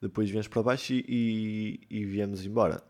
Depois 0.00 0.30
viemos 0.30 0.48
para 0.48 0.62
baixo 0.62 0.94
e, 0.94 1.04
e, 1.06 1.98
e 1.98 2.04
viemos 2.06 2.46
embora. 2.46 2.82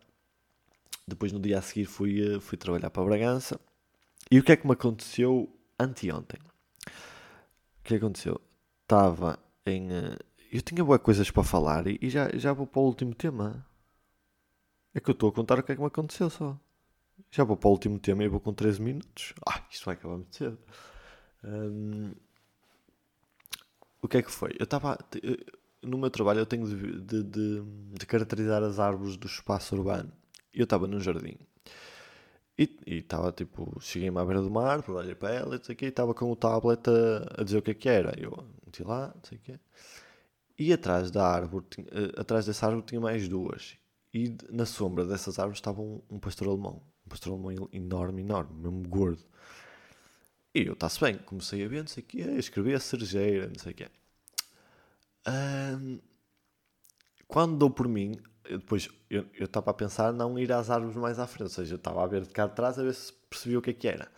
Depois 1.07 1.33
no 1.33 1.41
dia 1.41 1.59
a 1.59 1.63
seguir 1.63 1.87
fui, 1.87 2.37
eh, 2.37 2.39
fui 2.39 2.57
trabalhar 2.57 2.91
para 2.91 3.05
Bragança. 3.05 3.61
E 4.31 4.39
o 4.39 4.45
que 4.45 4.53
é 4.53 4.57
que 4.57 4.65
me 4.65 4.75
aconteceu 4.75 5.53
anteontem? 5.77 6.39
O 6.87 7.83
que 7.83 7.97
aconteceu? 7.97 8.41
Estava 8.83 9.37
em. 9.67 9.91
Eh, 9.93 10.19
eu 10.53 10.63
tinha 10.63 10.85
boas 10.85 11.01
coisas 11.01 11.31
para 11.31 11.45
falar 11.45 11.87
e, 11.87 12.11
já, 12.11 12.29
já 12.37 12.53
vou 12.53 12.67
para 12.67 12.81
o 12.81 12.85
último 12.85 13.15
tema. 13.15 13.65
É 14.95 15.01
que 15.01 15.09
eu 15.11 15.13
estou 15.13 15.29
a 15.29 15.33
contar 15.33 15.59
o 15.59 15.63
que 15.63 15.73
é 15.73 15.75
que 15.77 15.81
me 15.81 15.87
aconteceu 15.87 16.29
só. 16.29 16.59
Já 17.31 17.45
vou 17.45 17.57
para 17.57 17.69
o 17.69 17.73
último 17.73 17.99
tema 17.99 18.25
e 18.25 18.29
vou 18.29 18.41
com 18.41 18.53
13 18.53 18.83
minutos. 18.83 19.35
Ah, 19.47 19.63
isto 19.71 19.85
vai 19.85 19.95
acabar 19.95 20.17
muito 20.17 20.35
cedo. 20.35 20.59
Um, 21.45 22.13
o 24.03 24.09
que 24.09 24.19
é 24.19 24.23
que 24.23 24.31
foi? 24.31 24.51
Eu 24.59 24.65
estava. 24.65 24.99
No 25.83 25.99
meu 25.99 26.11
trabalho 26.11 26.41
eu 26.41 26.47
tenho 26.47 26.67
de, 26.67 27.01
de, 27.01 27.23
de, 27.23 27.63
de 27.93 28.07
caracterizar 28.07 28.63
as 28.63 28.79
árvores 28.79 29.17
do 29.17 29.27
espaço 29.27 29.77
urbano 29.77 30.13
eu 30.53 30.65
estava 30.65 30.87
num 30.87 31.01
jardim 31.01 31.37
e 32.87 32.99
estava 32.99 33.33
tipo, 33.33 33.79
cheguei-me 33.81 34.19
à 34.19 34.25
beira 34.25 34.43
do 34.43 34.51
mar, 34.51 34.85
olhei 34.91 35.15
para 35.15 35.35
ela 35.35 35.57
e 35.57 35.85
estava 35.85 36.13
com 36.13 36.31
o 36.31 36.37
tablet 36.37 36.83
a, 36.89 37.41
a, 37.41 37.45
dizer 37.45 37.59
o 37.59 37.63
que 37.63 37.71
é 37.71 37.75
que 37.75 37.89
era. 37.89 38.15
Eu 38.21 38.47
meti 38.67 38.83
lá, 38.83 39.13
não 39.15 39.25
sei 39.25 39.39
o 39.39 39.41
quê. 39.41 39.59
E 40.59 40.73
atrás 40.73 41.11
da 41.11 41.27
árvore, 41.27 41.65
tinha, 41.71 41.87
uh, 41.87 42.21
atrás 42.21 42.45
dessa 42.45 42.67
árvore 42.67 42.85
tinha 42.87 43.01
mais 43.01 43.29
duas. 43.29 43.79
E 44.13 44.37
na 44.51 44.67
sombra 44.67 45.07
dessas 45.07 45.39
árvores 45.39 45.59
estava 45.59 45.81
um, 45.81 46.03
um 46.11 46.19
pastor 46.19 46.49
alemão. 46.49 46.83
Um 47.07 47.09
pastor 47.09 47.33
alemão 47.33 47.69
enorme, 47.73 48.21
enorme, 48.21 48.55
mesmo 48.55 48.87
gordo. 48.89 49.25
E 50.55 50.67
eu, 50.67 50.75
está-se 50.75 51.01
bem, 51.01 51.17
comecei 51.17 51.65
a 51.65 51.69
ver, 51.69 51.81
não 51.81 51.87
sei 51.87 52.03
o 52.03 52.07
quê, 52.07 52.19
escrevi 52.37 52.75
a 52.75 52.81
cerejeira, 52.81 53.47
não 53.47 53.59
sei 53.59 53.73
o 53.73 53.75
quê. 53.75 53.89
Um, 55.27 56.01
quando 57.27 57.57
dou 57.57 57.71
por 57.71 57.89
mim, 57.89 58.21
eu 58.51 58.59
depois 58.59 58.89
eu 59.09 59.25
estava 59.39 59.71
a 59.71 59.75
pensar 59.75 60.13
não 60.13 60.37
ir 60.37 60.53
às 60.53 60.71
árvores 60.71 60.97
mais 60.97 61.21
à 61.21 61.27
frente, 61.27 61.45
ou 61.45 61.49
seja, 61.49 61.75
eu 61.75 61.77
estava 61.77 62.03
a 62.03 62.07
ver 62.07 62.23
de 62.23 62.31
cá 62.31 62.49
de 62.49 62.55
trás 62.57 62.79
a 62.79 62.83
ver 62.83 62.95
se 62.95 63.13
percebia 63.31 63.59
o 63.61 63.63
que 63.63 63.71
é 63.71 63.73
que 63.73 63.87
era. 63.87 64.11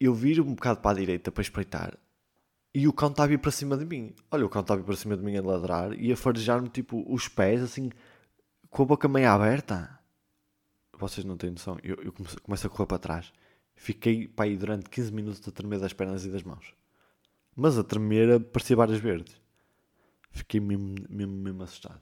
Eu 0.00 0.12
viro 0.12 0.42
um 0.42 0.54
bocado 0.54 0.80
para 0.80 0.90
a 0.90 0.94
direita 1.00 1.30
para 1.30 1.42
espreitar 1.42 1.96
e 2.74 2.88
o 2.88 2.92
cão 2.92 3.10
estava 3.10 3.26
a 3.26 3.28
vir 3.28 3.38
para 3.38 3.52
cima 3.52 3.76
de 3.76 3.84
mim. 3.86 4.12
Olha, 4.32 4.44
o 4.44 4.48
cão 4.48 4.62
estava 4.62 4.80
a 4.80 4.82
vir 4.82 4.86
para 4.86 4.96
cima 4.96 5.16
de 5.16 5.22
mim 5.22 5.36
a 5.36 5.42
ladrar 5.42 5.92
e 5.92 6.12
a 6.12 6.16
farejar-me 6.16 6.68
tipo 6.68 7.04
os 7.08 7.28
pés 7.28 7.62
assim 7.62 7.90
com 8.68 8.82
a 8.82 8.86
boca 8.86 9.06
meio 9.06 9.30
aberta. 9.30 9.96
Vocês 10.98 11.24
não 11.24 11.36
têm 11.36 11.50
noção. 11.50 11.78
Eu, 11.84 11.96
eu 12.02 12.12
começo 12.42 12.66
a 12.66 12.70
correr 12.70 12.86
para 12.86 12.98
trás. 12.98 13.32
Fiquei 13.76 14.26
para 14.26 14.46
aí 14.46 14.56
durante 14.56 14.90
15 14.90 15.12
minutos 15.12 15.46
a 15.46 15.52
tremer 15.52 15.78
das 15.78 15.92
pernas 15.92 16.24
e 16.24 16.30
das 16.30 16.42
mãos. 16.42 16.74
Mas 17.54 17.78
a 17.78 17.84
tremer 17.84 18.40
parecia 18.40 18.74
várias 18.74 18.98
verdes. 18.98 19.40
Fiquei 20.32 20.58
mesmo, 20.58 20.96
mesmo, 21.08 21.34
mesmo 21.36 21.62
assustado. 21.62 22.00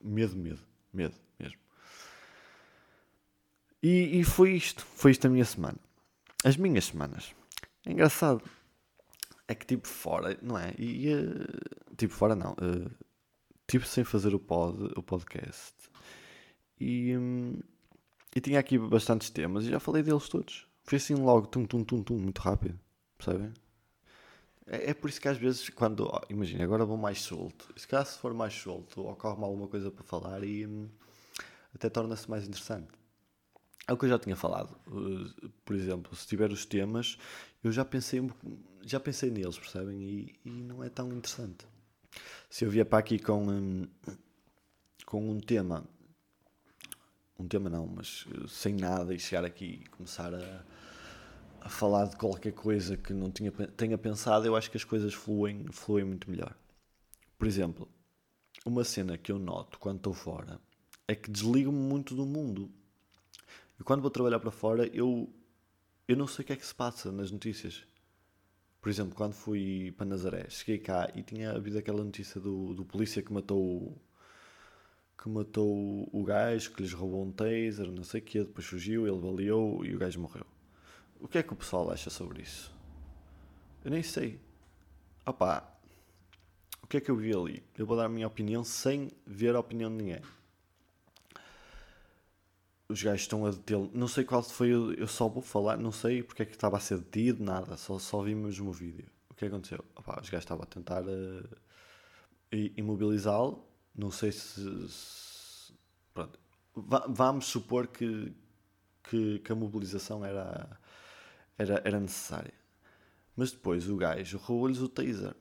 Medo, 0.00 0.36
medo, 0.36 0.60
medo 0.92 1.14
mesmo. 1.38 1.58
E, 3.82 4.20
e 4.20 4.24
foi 4.24 4.52
isto. 4.52 4.84
Foi 4.84 5.10
isto 5.10 5.26
a 5.26 5.30
minha 5.30 5.44
semana. 5.44 5.78
As 6.44 6.56
minhas 6.56 6.86
semanas. 6.86 7.34
É 7.86 7.92
engraçado. 7.92 8.42
É 9.46 9.54
que 9.54 9.66
tipo 9.66 9.88
fora, 9.88 10.38
não 10.42 10.58
é? 10.58 10.74
E, 10.78 11.12
uh, 11.14 11.96
tipo 11.96 12.12
fora 12.12 12.34
não. 12.34 12.52
Uh, 12.52 12.90
tipo 13.66 13.86
sem 13.86 14.04
fazer 14.04 14.34
o, 14.34 14.38
pod, 14.38 14.92
o 14.96 15.02
podcast. 15.02 15.74
E, 16.80 17.16
um, 17.16 17.58
e 18.34 18.40
tinha 18.40 18.60
aqui 18.60 18.78
bastantes 18.78 19.30
temas 19.30 19.64
e 19.64 19.70
já 19.70 19.80
falei 19.80 20.02
deles 20.02 20.28
todos. 20.28 20.66
Foi 20.84 20.96
assim 20.96 21.14
logo, 21.14 21.46
tum, 21.46 21.64
tum, 21.64 21.84
tum, 21.84 22.02
tum, 22.02 22.18
muito 22.18 22.40
rápido. 22.40 22.78
Percebem? 23.16 23.52
É, 24.68 24.90
é 24.90 24.94
por 24.94 25.08
isso 25.08 25.20
que 25.20 25.28
às 25.28 25.38
vezes, 25.38 25.68
quando. 25.70 26.06
Oh, 26.06 26.20
imagina, 26.28 26.62
agora 26.64 26.84
vou 26.84 26.96
mais 26.96 27.20
solto. 27.20 27.72
Se 27.76 27.86
calhar 27.88 28.06
se 28.06 28.18
for 28.18 28.34
mais 28.34 28.54
solto, 28.54 29.06
ocorre-me 29.06 29.44
alguma 29.44 29.66
coisa 29.66 29.90
para 29.90 30.04
falar 30.04 30.44
e 30.44 30.66
hum, 30.66 30.88
até 31.74 31.88
torna-se 31.88 32.28
mais 32.30 32.46
interessante. 32.46 32.88
É 33.86 33.92
o 33.92 33.96
que 33.96 34.04
eu 34.04 34.10
já 34.10 34.18
tinha 34.18 34.36
falado. 34.36 34.76
Uh, 34.86 35.48
por 35.64 35.74
exemplo, 35.74 36.14
se 36.14 36.26
tiver 36.26 36.52
os 36.52 36.66
temas, 36.66 37.18
eu 37.64 37.72
já 37.72 37.84
pensei, 37.84 38.20
já 38.84 39.00
pensei 39.00 39.30
neles, 39.30 39.58
percebem? 39.58 40.02
E, 40.02 40.34
e 40.44 40.50
não 40.50 40.84
é 40.84 40.90
tão 40.90 41.08
interessante. 41.08 41.66
Se 42.50 42.64
eu 42.64 42.70
vier 42.70 42.84
para 42.84 42.98
aqui 42.98 43.18
com, 43.18 43.48
um, 43.48 43.88
com 45.06 45.30
um 45.30 45.40
tema, 45.40 45.84
um 47.38 47.48
tema 47.48 47.70
não, 47.70 47.86
mas 47.86 48.26
sem 48.48 48.74
nada 48.74 49.14
e 49.14 49.18
chegar 49.18 49.44
aqui 49.44 49.82
e 49.84 49.88
começar 49.88 50.34
a 50.34 50.64
a 51.68 51.70
falar 51.70 52.06
de 52.06 52.16
qualquer 52.16 52.52
coisa 52.52 52.96
que 52.96 53.12
não 53.12 53.30
tinha, 53.30 53.52
tenha 53.52 53.98
pensado, 53.98 54.46
eu 54.46 54.56
acho 54.56 54.70
que 54.70 54.78
as 54.78 54.84
coisas 54.84 55.12
fluem, 55.12 55.66
fluem 55.70 56.02
muito 56.02 56.30
melhor. 56.30 56.56
Por 57.38 57.46
exemplo, 57.46 57.86
uma 58.64 58.82
cena 58.84 59.18
que 59.18 59.30
eu 59.30 59.38
noto 59.38 59.78
quando 59.78 59.98
estou 59.98 60.14
fora 60.14 60.58
é 61.06 61.14
que 61.14 61.30
desligo-me 61.30 61.78
muito 61.78 62.14
do 62.14 62.24
mundo. 62.24 62.70
E 63.78 63.84
quando 63.84 64.00
vou 64.00 64.10
trabalhar 64.10 64.40
para 64.40 64.50
fora, 64.50 64.86
eu, 64.94 65.28
eu 66.08 66.16
não 66.16 66.26
sei 66.26 66.42
o 66.42 66.46
que 66.46 66.54
é 66.54 66.56
que 66.56 66.64
se 66.64 66.74
passa 66.74 67.12
nas 67.12 67.30
notícias. 67.30 67.84
Por 68.80 68.88
exemplo, 68.88 69.14
quando 69.14 69.34
fui 69.34 69.92
para 69.92 70.06
Nazaré, 70.06 70.48
cheguei 70.48 70.78
cá 70.78 71.12
e 71.14 71.22
tinha 71.22 71.50
havido 71.50 71.76
aquela 71.76 72.02
notícia 72.02 72.40
do, 72.40 72.72
do 72.72 72.82
polícia 72.82 73.22
que 73.22 73.30
matou 73.30 73.94
que 75.22 75.28
matou 75.28 76.08
o 76.12 76.24
gajo, 76.24 76.72
que 76.72 76.80
lhes 76.80 76.94
roubou 76.94 77.24
um 77.24 77.32
taser, 77.32 77.90
não 77.90 78.04
sei 78.04 78.20
o 78.22 78.24
quê, 78.24 78.38
depois 78.38 78.66
fugiu, 78.66 79.06
ele 79.06 79.18
baleou 79.18 79.84
e 79.84 79.94
o 79.94 79.98
gajo 79.98 80.18
morreu. 80.18 80.46
O 81.20 81.28
que 81.28 81.38
é 81.38 81.42
que 81.42 81.52
o 81.52 81.56
pessoal 81.56 81.90
acha 81.90 82.10
sobre 82.10 82.42
isso? 82.42 82.72
Eu 83.84 83.90
nem 83.90 84.02
sei. 84.02 84.40
Opá, 85.26 85.78
o 86.82 86.86
que 86.86 86.96
é 86.96 87.00
que 87.00 87.10
eu 87.10 87.16
vi 87.16 87.34
ali? 87.34 87.62
Eu 87.76 87.86
vou 87.86 87.96
dar 87.96 88.06
a 88.06 88.08
minha 88.08 88.26
opinião 88.26 88.64
sem 88.64 89.10
ver 89.26 89.54
a 89.54 89.60
opinião 89.60 89.90
de 89.90 89.96
ninguém. 89.96 90.22
Os 92.88 93.02
gajos 93.02 93.22
estão 93.22 93.44
a 93.44 93.50
detê-lo. 93.50 93.90
Não 93.92 94.08
sei 94.08 94.24
qual 94.24 94.42
foi, 94.42 94.70
eu 94.70 95.06
só 95.06 95.28
vou 95.28 95.42
falar, 95.42 95.76
não 95.76 95.92
sei 95.92 96.22
porque 96.22 96.42
é 96.42 96.46
que 96.46 96.52
estava 96.52 96.78
a 96.78 96.80
ser 96.80 96.98
detido, 96.98 97.44
nada, 97.44 97.76
só, 97.76 97.98
só 97.98 98.22
vi 98.22 98.34
mesmo 98.34 98.70
o 98.70 98.72
vídeo. 98.72 99.06
O 99.28 99.34
que 99.34 99.44
aconteceu? 99.44 99.84
Opá, 99.94 100.18
os 100.20 100.30
gajos 100.30 100.44
estavam 100.44 100.62
a 100.62 100.66
tentar 100.66 101.02
uh, 101.02 101.58
imobilizá-lo. 102.76 103.64
Não 103.94 104.10
sei 104.10 104.32
se. 104.32 104.88
se 104.88 105.72
pronto. 106.14 106.38
vamos 106.74 107.46
supor 107.46 107.88
que, 107.88 108.32
que, 109.02 109.40
que 109.40 109.52
a 109.52 109.54
mobilização 109.54 110.24
era 110.24 110.78
era, 111.58 111.82
era 111.84 111.98
necessária. 111.98 112.54
Mas 113.36 113.50
depois 113.50 113.88
o 113.88 113.96
gajo 113.96 114.38
roubou-lhes 114.38 114.78
o 114.78 114.88
taser. 114.88 115.34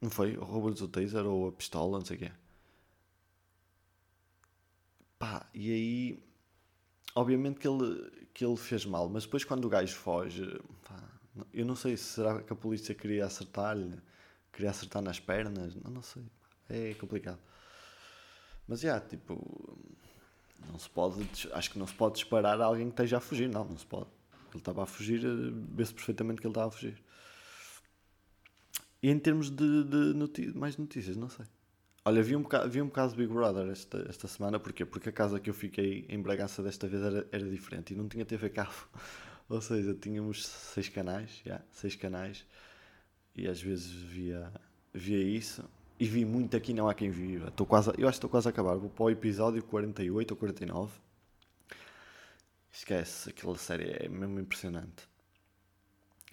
Não 0.00 0.10
foi? 0.10 0.34
Roubou-lhes 0.34 0.80
o 0.82 0.88
taser 0.88 1.24
ou 1.24 1.48
a 1.48 1.52
pistola, 1.52 1.98
não 1.98 2.04
sei 2.04 2.16
o 2.16 2.20
quê. 2.20 2.32
Pá, 5.18 5.48
e 5.54 5.72
aí. 5.72 6.22
Obviamente 7.14 7.58
que 7.58 7.66
ele, 7.66 8.28
que 8.34 8.44
ele 8.44 8.56
fez 8.56 8.84
mal, 8.84 9.08
mas 9.08 9.24
depois 9.24 9.44
quando 9.44 9.64
o 9.64 9.68
gajo 9.68 9.94
foge. 9.94 10.46
Pá, 10.84 11.02
eu 11.52 11.64
não 11.64 11.74
sei 11.74 11.96
se 11.96 12.04
será 12.04 12.42
que 12.42 12.52
a 12.52 12.56
polícia 12.56 12.94
queria 12.94 13.24
acertar-lhe. 13.24 13.98
Queria 14.52 14.70
acertar 14.70 15.02
nas 15.02 15.18
pernas. 15.18 15.74
Não, 15.74 15.90
não 15.90 16.02
sei. 16.02 16.22
É 16.68 16.94
complicado. 16.94 17.40
Mas 18.68 18.80
já, 18.80 18.88
yeah, 18.88 19.08
tipo. 19.08 19.78
Não 20.70 20.78
se 20.78 20.88
pode. 20.90 21.28
Acho 21.52 21.70
que 21.70 21.78
não 21.78 21.86
se 21.86 21.94
pode 21.94 22.14
disparar 22.14 22.60
a 22.60 22.64
alguém 22.64 22.86
que 22.86 22.92
esteja 22.92 23.18
a 23.18 23.20
fugir. 23.20 23.48
Não, 23.48 23.64
não 23.64 23.78
se 23.78 23.86
pode 23.86 24.15
ele 24.56 24.60
estava 24.60 24.82
a 24.82 24.86
fugir, 24.86 25.24
eh, 25.24 25.52
vê-se 25.74 25.94
perfeitamente 25.94 26.40
que 26.40 26.46
ele 26.46 26.52
estava 26.52 26.68
a 26.68 26.70
fugir. 26.70 27.00
E 29.02 29.10
em 29.10 29.18
termos 29.18 29.50
de, 29.50 29.84
de 29.84 30.58
mais 30.58 30.76
notícias, 30.76 31.16
não 31.16 31.28
sei. 31.28 31.46
Olha, 32.04 32.22
vi 32.22 32.36
um 32.36 32.42
bocado, 32.42 32.70
vi 32.70 32.80
um 32.80 32.86
bocado 32.86 33.12
de 33.12 33.18
Big 33.18 33.32
Brother 33.32 33.68
esta, 33.68 34.06
esta 34.08 34.28
semana, 34.28 34.58
porquê? 34.58 34.84
Porque 34.84 35.08
a 35.08 35.12
casa 35.12 35.40
que 35.40 35.50
eu 35.50 35.54
fiquei 35.54 36.06
em 36.08 36.20
Bragança 36.20 36.62
desta 36.62 36.86
vez 36.86 37.02
era, 37.02 37.26
era 37.32 37.50
diferente 37.50 37.94
e 37.94 37.96
não 37.96 38.08
tinha 38.08 38.24
TV 38.24 38.48
cabo. 38.48 38.72
Ou 39.48 39.60
seja, 39.60 39.94
tínhamos 39.94 40.46
seis 40.46 40.88
canais, 40.88 41.40
yeah, 41.44 41.64
seis 41.72 41.94
canais, 41.94 42.44
e 43.34 43.46
às 43.46 43.60
vezes 43.60 43.90
via, 43.90 44.52
via 44.92 45.22
isso. 45.22 45.64
E 45.98 46.06
vi 46.06 46.24
muito 46.24 46.56
aqui, 46.56 46.72
não 46.74 46.88
há 46.88 46.94
quem 46.94 47.10
viva. 47.10 47.48
Estou 47.48 47.66
quase, 47.66 47.90
eu 47.98 48.08
acho 48.08 48.18
que 48.18 48.18
estou 48.18 48.30
quase 48.30 48.48
a 48.48 48.50
acabar. 48.50 48.76
Vou 48.76 48.90
para 48.90 49.04
o 49.04 49.10
episódio 49.10 49.62
48 49.62 50.30
ou 50.32 50.36
49 50.36 50.92
Esquece, 52.76 53.30
aquela 53.30 53.56
série 53.56 53.90
é 54.04 54.06
mesmo 54.06 54.38
impressionante. 54.38 55.08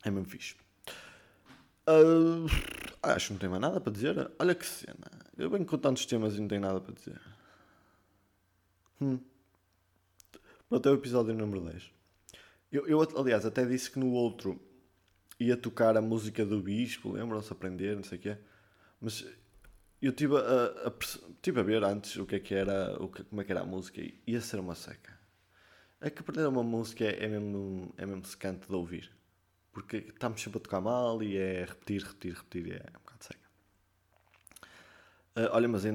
É 0.03 0.11
mesmo 0.11 0.29
fixe. 0.29 0.55
Uh, 1.87 2.45
acho 3.01 3.27
que 3.27 3.33
não 3.33 3.39
tem 3.39 3.49
mais 3.49 3.61
nada 3.61 3.79
para 3.79 3.93
dizer. 3.93 4.29
Olha 4.37 4.53
que 4.53 4.65
cena. 4.65 5.09
Eu 5.37 5.49
venho 5.49 5.65
com 5.65 5.77
tantos 5.77 6.05
temas 6.05 6.35
e 6.35 6.41
não 6.41 6.49
tenho 6.49 6.59
nada 6.59 6.81
para 6.81 6.93
dizer. 6.93 7.21
Hum. 8.99 9.19
Pronto, 10.67 10.89
é 10.89 10.91
o 10.91 10.95
episódio 10.95 11.33
número 11.33 11.61
10. 11.61 11.89
Eu, 12.73 12.87
eu, 12.87 13.01
aliás, 13.17 13.45
até 13.45 13.65
disse 13.65 13.89
que 13.89 13.97
no 13.97 14.11
outro 14.11 14.61
ia 15.39 15.55
tocar 15.55 15.95
a 15.95 16.01
música 16.01 16.45
do 16.45 16.61
Bispo, 16.61 17.13
lembram-se? 17.13 17.53
Aprender, 17.53 17.95
não 17.95 18.03
sei 18.03 18.17
o 18.17 18.21
quê. 18.21 18.37
Mas 18.99 19.25
eu 20.01 20.11
estive 20.11 20.35
a, 20.35 20.39
a, 20.39 20.87
a, 20.89 20.93
tive 21.41 21.61
a 21.61 21.63
ver 21.63 21.85
antes 21.85 22.17
o 22.17 22.25
que 22.25 22.35
é 22.35 22.39
que 22.41 22.53
era, 22.53 23.01
o 23.01 23.07
que, 23.07 23.23
como 23.23 23.39
é 23.39 23.45
que 23.45 23.51
era 23.53 23.61
a 23.61 23.65
música 23.65 24.01
e 24.01 24.19
ia 24.27 24.41
ser 24.41 24.59
uma 24.59 24.75
seca. 24.75 25.12
É 26.03 26.09
que 26.09 26.19
aprender 26.19 26.45
uma 26.45 26.63
música 26.63 27.05
é, 27.05 27.23
é, 27.23 27.27
mesmo, 27.29 27.93
é 27.97 28.05
mesmo 28.05 28.25
secante 28.25 28.67
de 28.67 28.75
ouvir. 28.75 29.09
Porque 29.71 29.95
estamos 29.95 30.41
sempre 30.41 30.57
a 30.57 30.61
tocar 30.61 30.81
mal 30.81 31.23
e 31.23 31.37
é 31.37 31.63
repetir, 31.63 32.03
repetir, 32.03 32.33
repetir 32.33 32.67
e 32.67 32.71
é 32.73 32.83
um 32.89 32.99
bocado 32.99 33.23
seca. 33.23 33.49
Uh, 35.37 35.49
olha, 35.53 35.69
mas 35.69 35.85
em, 35.85 35.93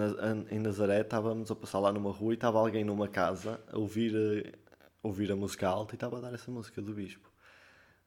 em, 0.50 0.58
Nazaré 0.58 1.02
estávamos 1.02 1.50
a 1.50 1.54
passar 1.54 1.78
lá 1.78 1.92
numa 1.92 2.10
rua 2.10 2.32
e 2.32 2.36
estava 2.36 2.58
alguém 2.58 2.84
numa 2.84 3.06
casa 3.06 3.62
a 3.70 3.76
ouvir, 3.76 4.14
uh, 4.16 4.58
ouvir 5.02 5.30
a 5.30 5.36
música 5.36 5.68
alta 5.68 5.92
e 5.92 5.96
estava 5.96 6.16
a 6.16 6.20
dar 6.22 6.32
essa 6.32 6.50
música 6.50 6.80
do 6.80 6.94
Bispo, 6.94 7.30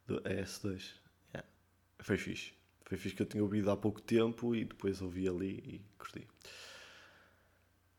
do 0.08 0.20
ES2. 0.22 0.96
Yeah. 1.36 1.48
Foi 2.00 2.18
fixe. 2.18 2.52
Foi 2.84 2.98
fixe 2.98 3.16
que 3.16 3.22
eu 3.22 3.28
tinha 3.28 3.44
ouvido 3.44 3.70
há 3.70 3.78
pouco 3.78 4.02
tempo 4.02 4.56
e 4.56 4.66
depois 4.66 5.04
ouvi 5.04 5.30
ali 5.30 5.60
e 5.60 5.86
curti. 6.00 6.28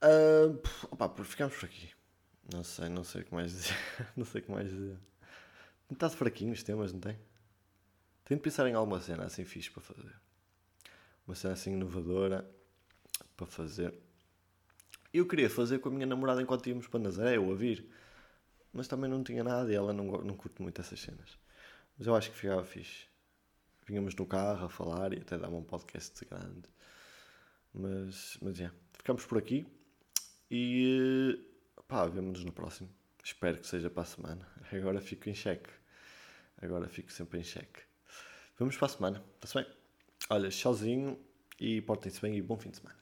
Uh, 0.03 0.61
opa, 0.91 1.09
ficamos 1.23 1.55
por 1.55 1.67
aqui. 1.67 2.02
Não 2.51 2.65
sei, 2.65 2.89
não 2.89 3.05
sei 3.05 3.23
o 3.23 3.25
que 3.25 3.35
mais 3.35 3.53
dizer. 3.53 3.77
não 4.17 4.25
sei 4.25 4.41
o 4.41 4.45
que 4.45 4.51
mais 4.51 4.69
dizer. 4.69 4.99
Não 5.89 5.95
está 5.95 6.09
fraquinho 6.09 6.53
os 6.53 6.63
temas, 6.63 6.93
não 6.93 7.01
tem? 7.01 7.19
Tenho 8.25 8.39
de 8.39 8.43
pensar 8.43 8.67
em 8.67 8.75
alguma 8.75 9.01
cena 9.01 9.25
assim 9.25 9.45
fixe 9.45 9.71
para 9.71 9.83
fazer. 9.83 10.15
Uma 11.27 11.35
cena 11.35 11.55
assim 11.55 11.73
inovadora 11.73 12.49
para 13.37 13.47
fazer. 13.47 13.95
Eu 15.13 15.27
queria 15.27 15.51
fazer 15.51 15.79
com 15.79 15.89
a 15.89 15.93
minha 15.93 16.07
namorada 16.07 16.41
enquanto 16.41 16.67
íamos 16.69 16.87
para 16.87 17.01
Nazaré 17.01 17.39
ou 17.39 17.53
a 17.53 17.55
vir. 17.55 17.87
Mas 18.73 18.89
também 18.89 19.11
não 19.11 19.23
tinha 19.23 19.45
nada 19.45 19.71
e 19.71 19.75
ela 19.75 19.93
não, 19.93 20.05
não 20.23 20.35
curte 20.35 20.63
muito 20.63 20.81
essas 20.81 20.99
cenas. 20.99 21.39
Mas 21.99 22.07
eu 22.07 22.15
acho 22.15 22.31
que 22.31 22.37
ficava 22.37 22.65
fixe. 22.65 23.07
Vínhamos 23.87 24.15
no 24.15 24.25
carro 24.25 24.65
a 24.65 24.69
falar 24.71 25.13
e 25.13 25.19
até 25.19 25.37
dava 25.37 25.55
um 25.55 25.63
podcast 25.63 26.25
grande. 26.25 26.69
Mas, 27.75 28.39
mas 28.41 28.61
é. 28.61 28.71
Ficamos 28.95 29.27
por 29.27 29.37
aqui. 29.37 29.67
E 30.51 31.39
Pá, 31.89 32.07
vemo-nos 32.07 32.45
no 32.45 32.53
próximo. 32.53 32.89
Espero 33.23 33.59
que 33.59 33.67
seja 33.67 33.91
para 33.91 34.03
a 34.03 34.07
semana. 34.07 34.49
Agora 34.73 35.01
fico 35.01 35.29
em 35.29 35.35
xeque. 35.35 35.71
Agora 36.61 36.89
fico 36.89 37.13
sempre 37.13 37.41
em 37.41 37.43
xeque. 37.43 37.83
Vamos 38.59 38.77
para 38.77 38.87
a 38.87 38.89
semana. 38.91 39.25
Está-se 39.35 39.55
bem? 39.55 39.67
Olha, 40.31 40.49
tchauzinho 40.49 41.19
e 41.59 41.81
portem-se 41.83 42.21
bem 42.21 42.37
e 42.37 42.43
bom 42.43 42.57
fim 42.57 42.71
de 42.71 42.79
semana. 42.79 43.02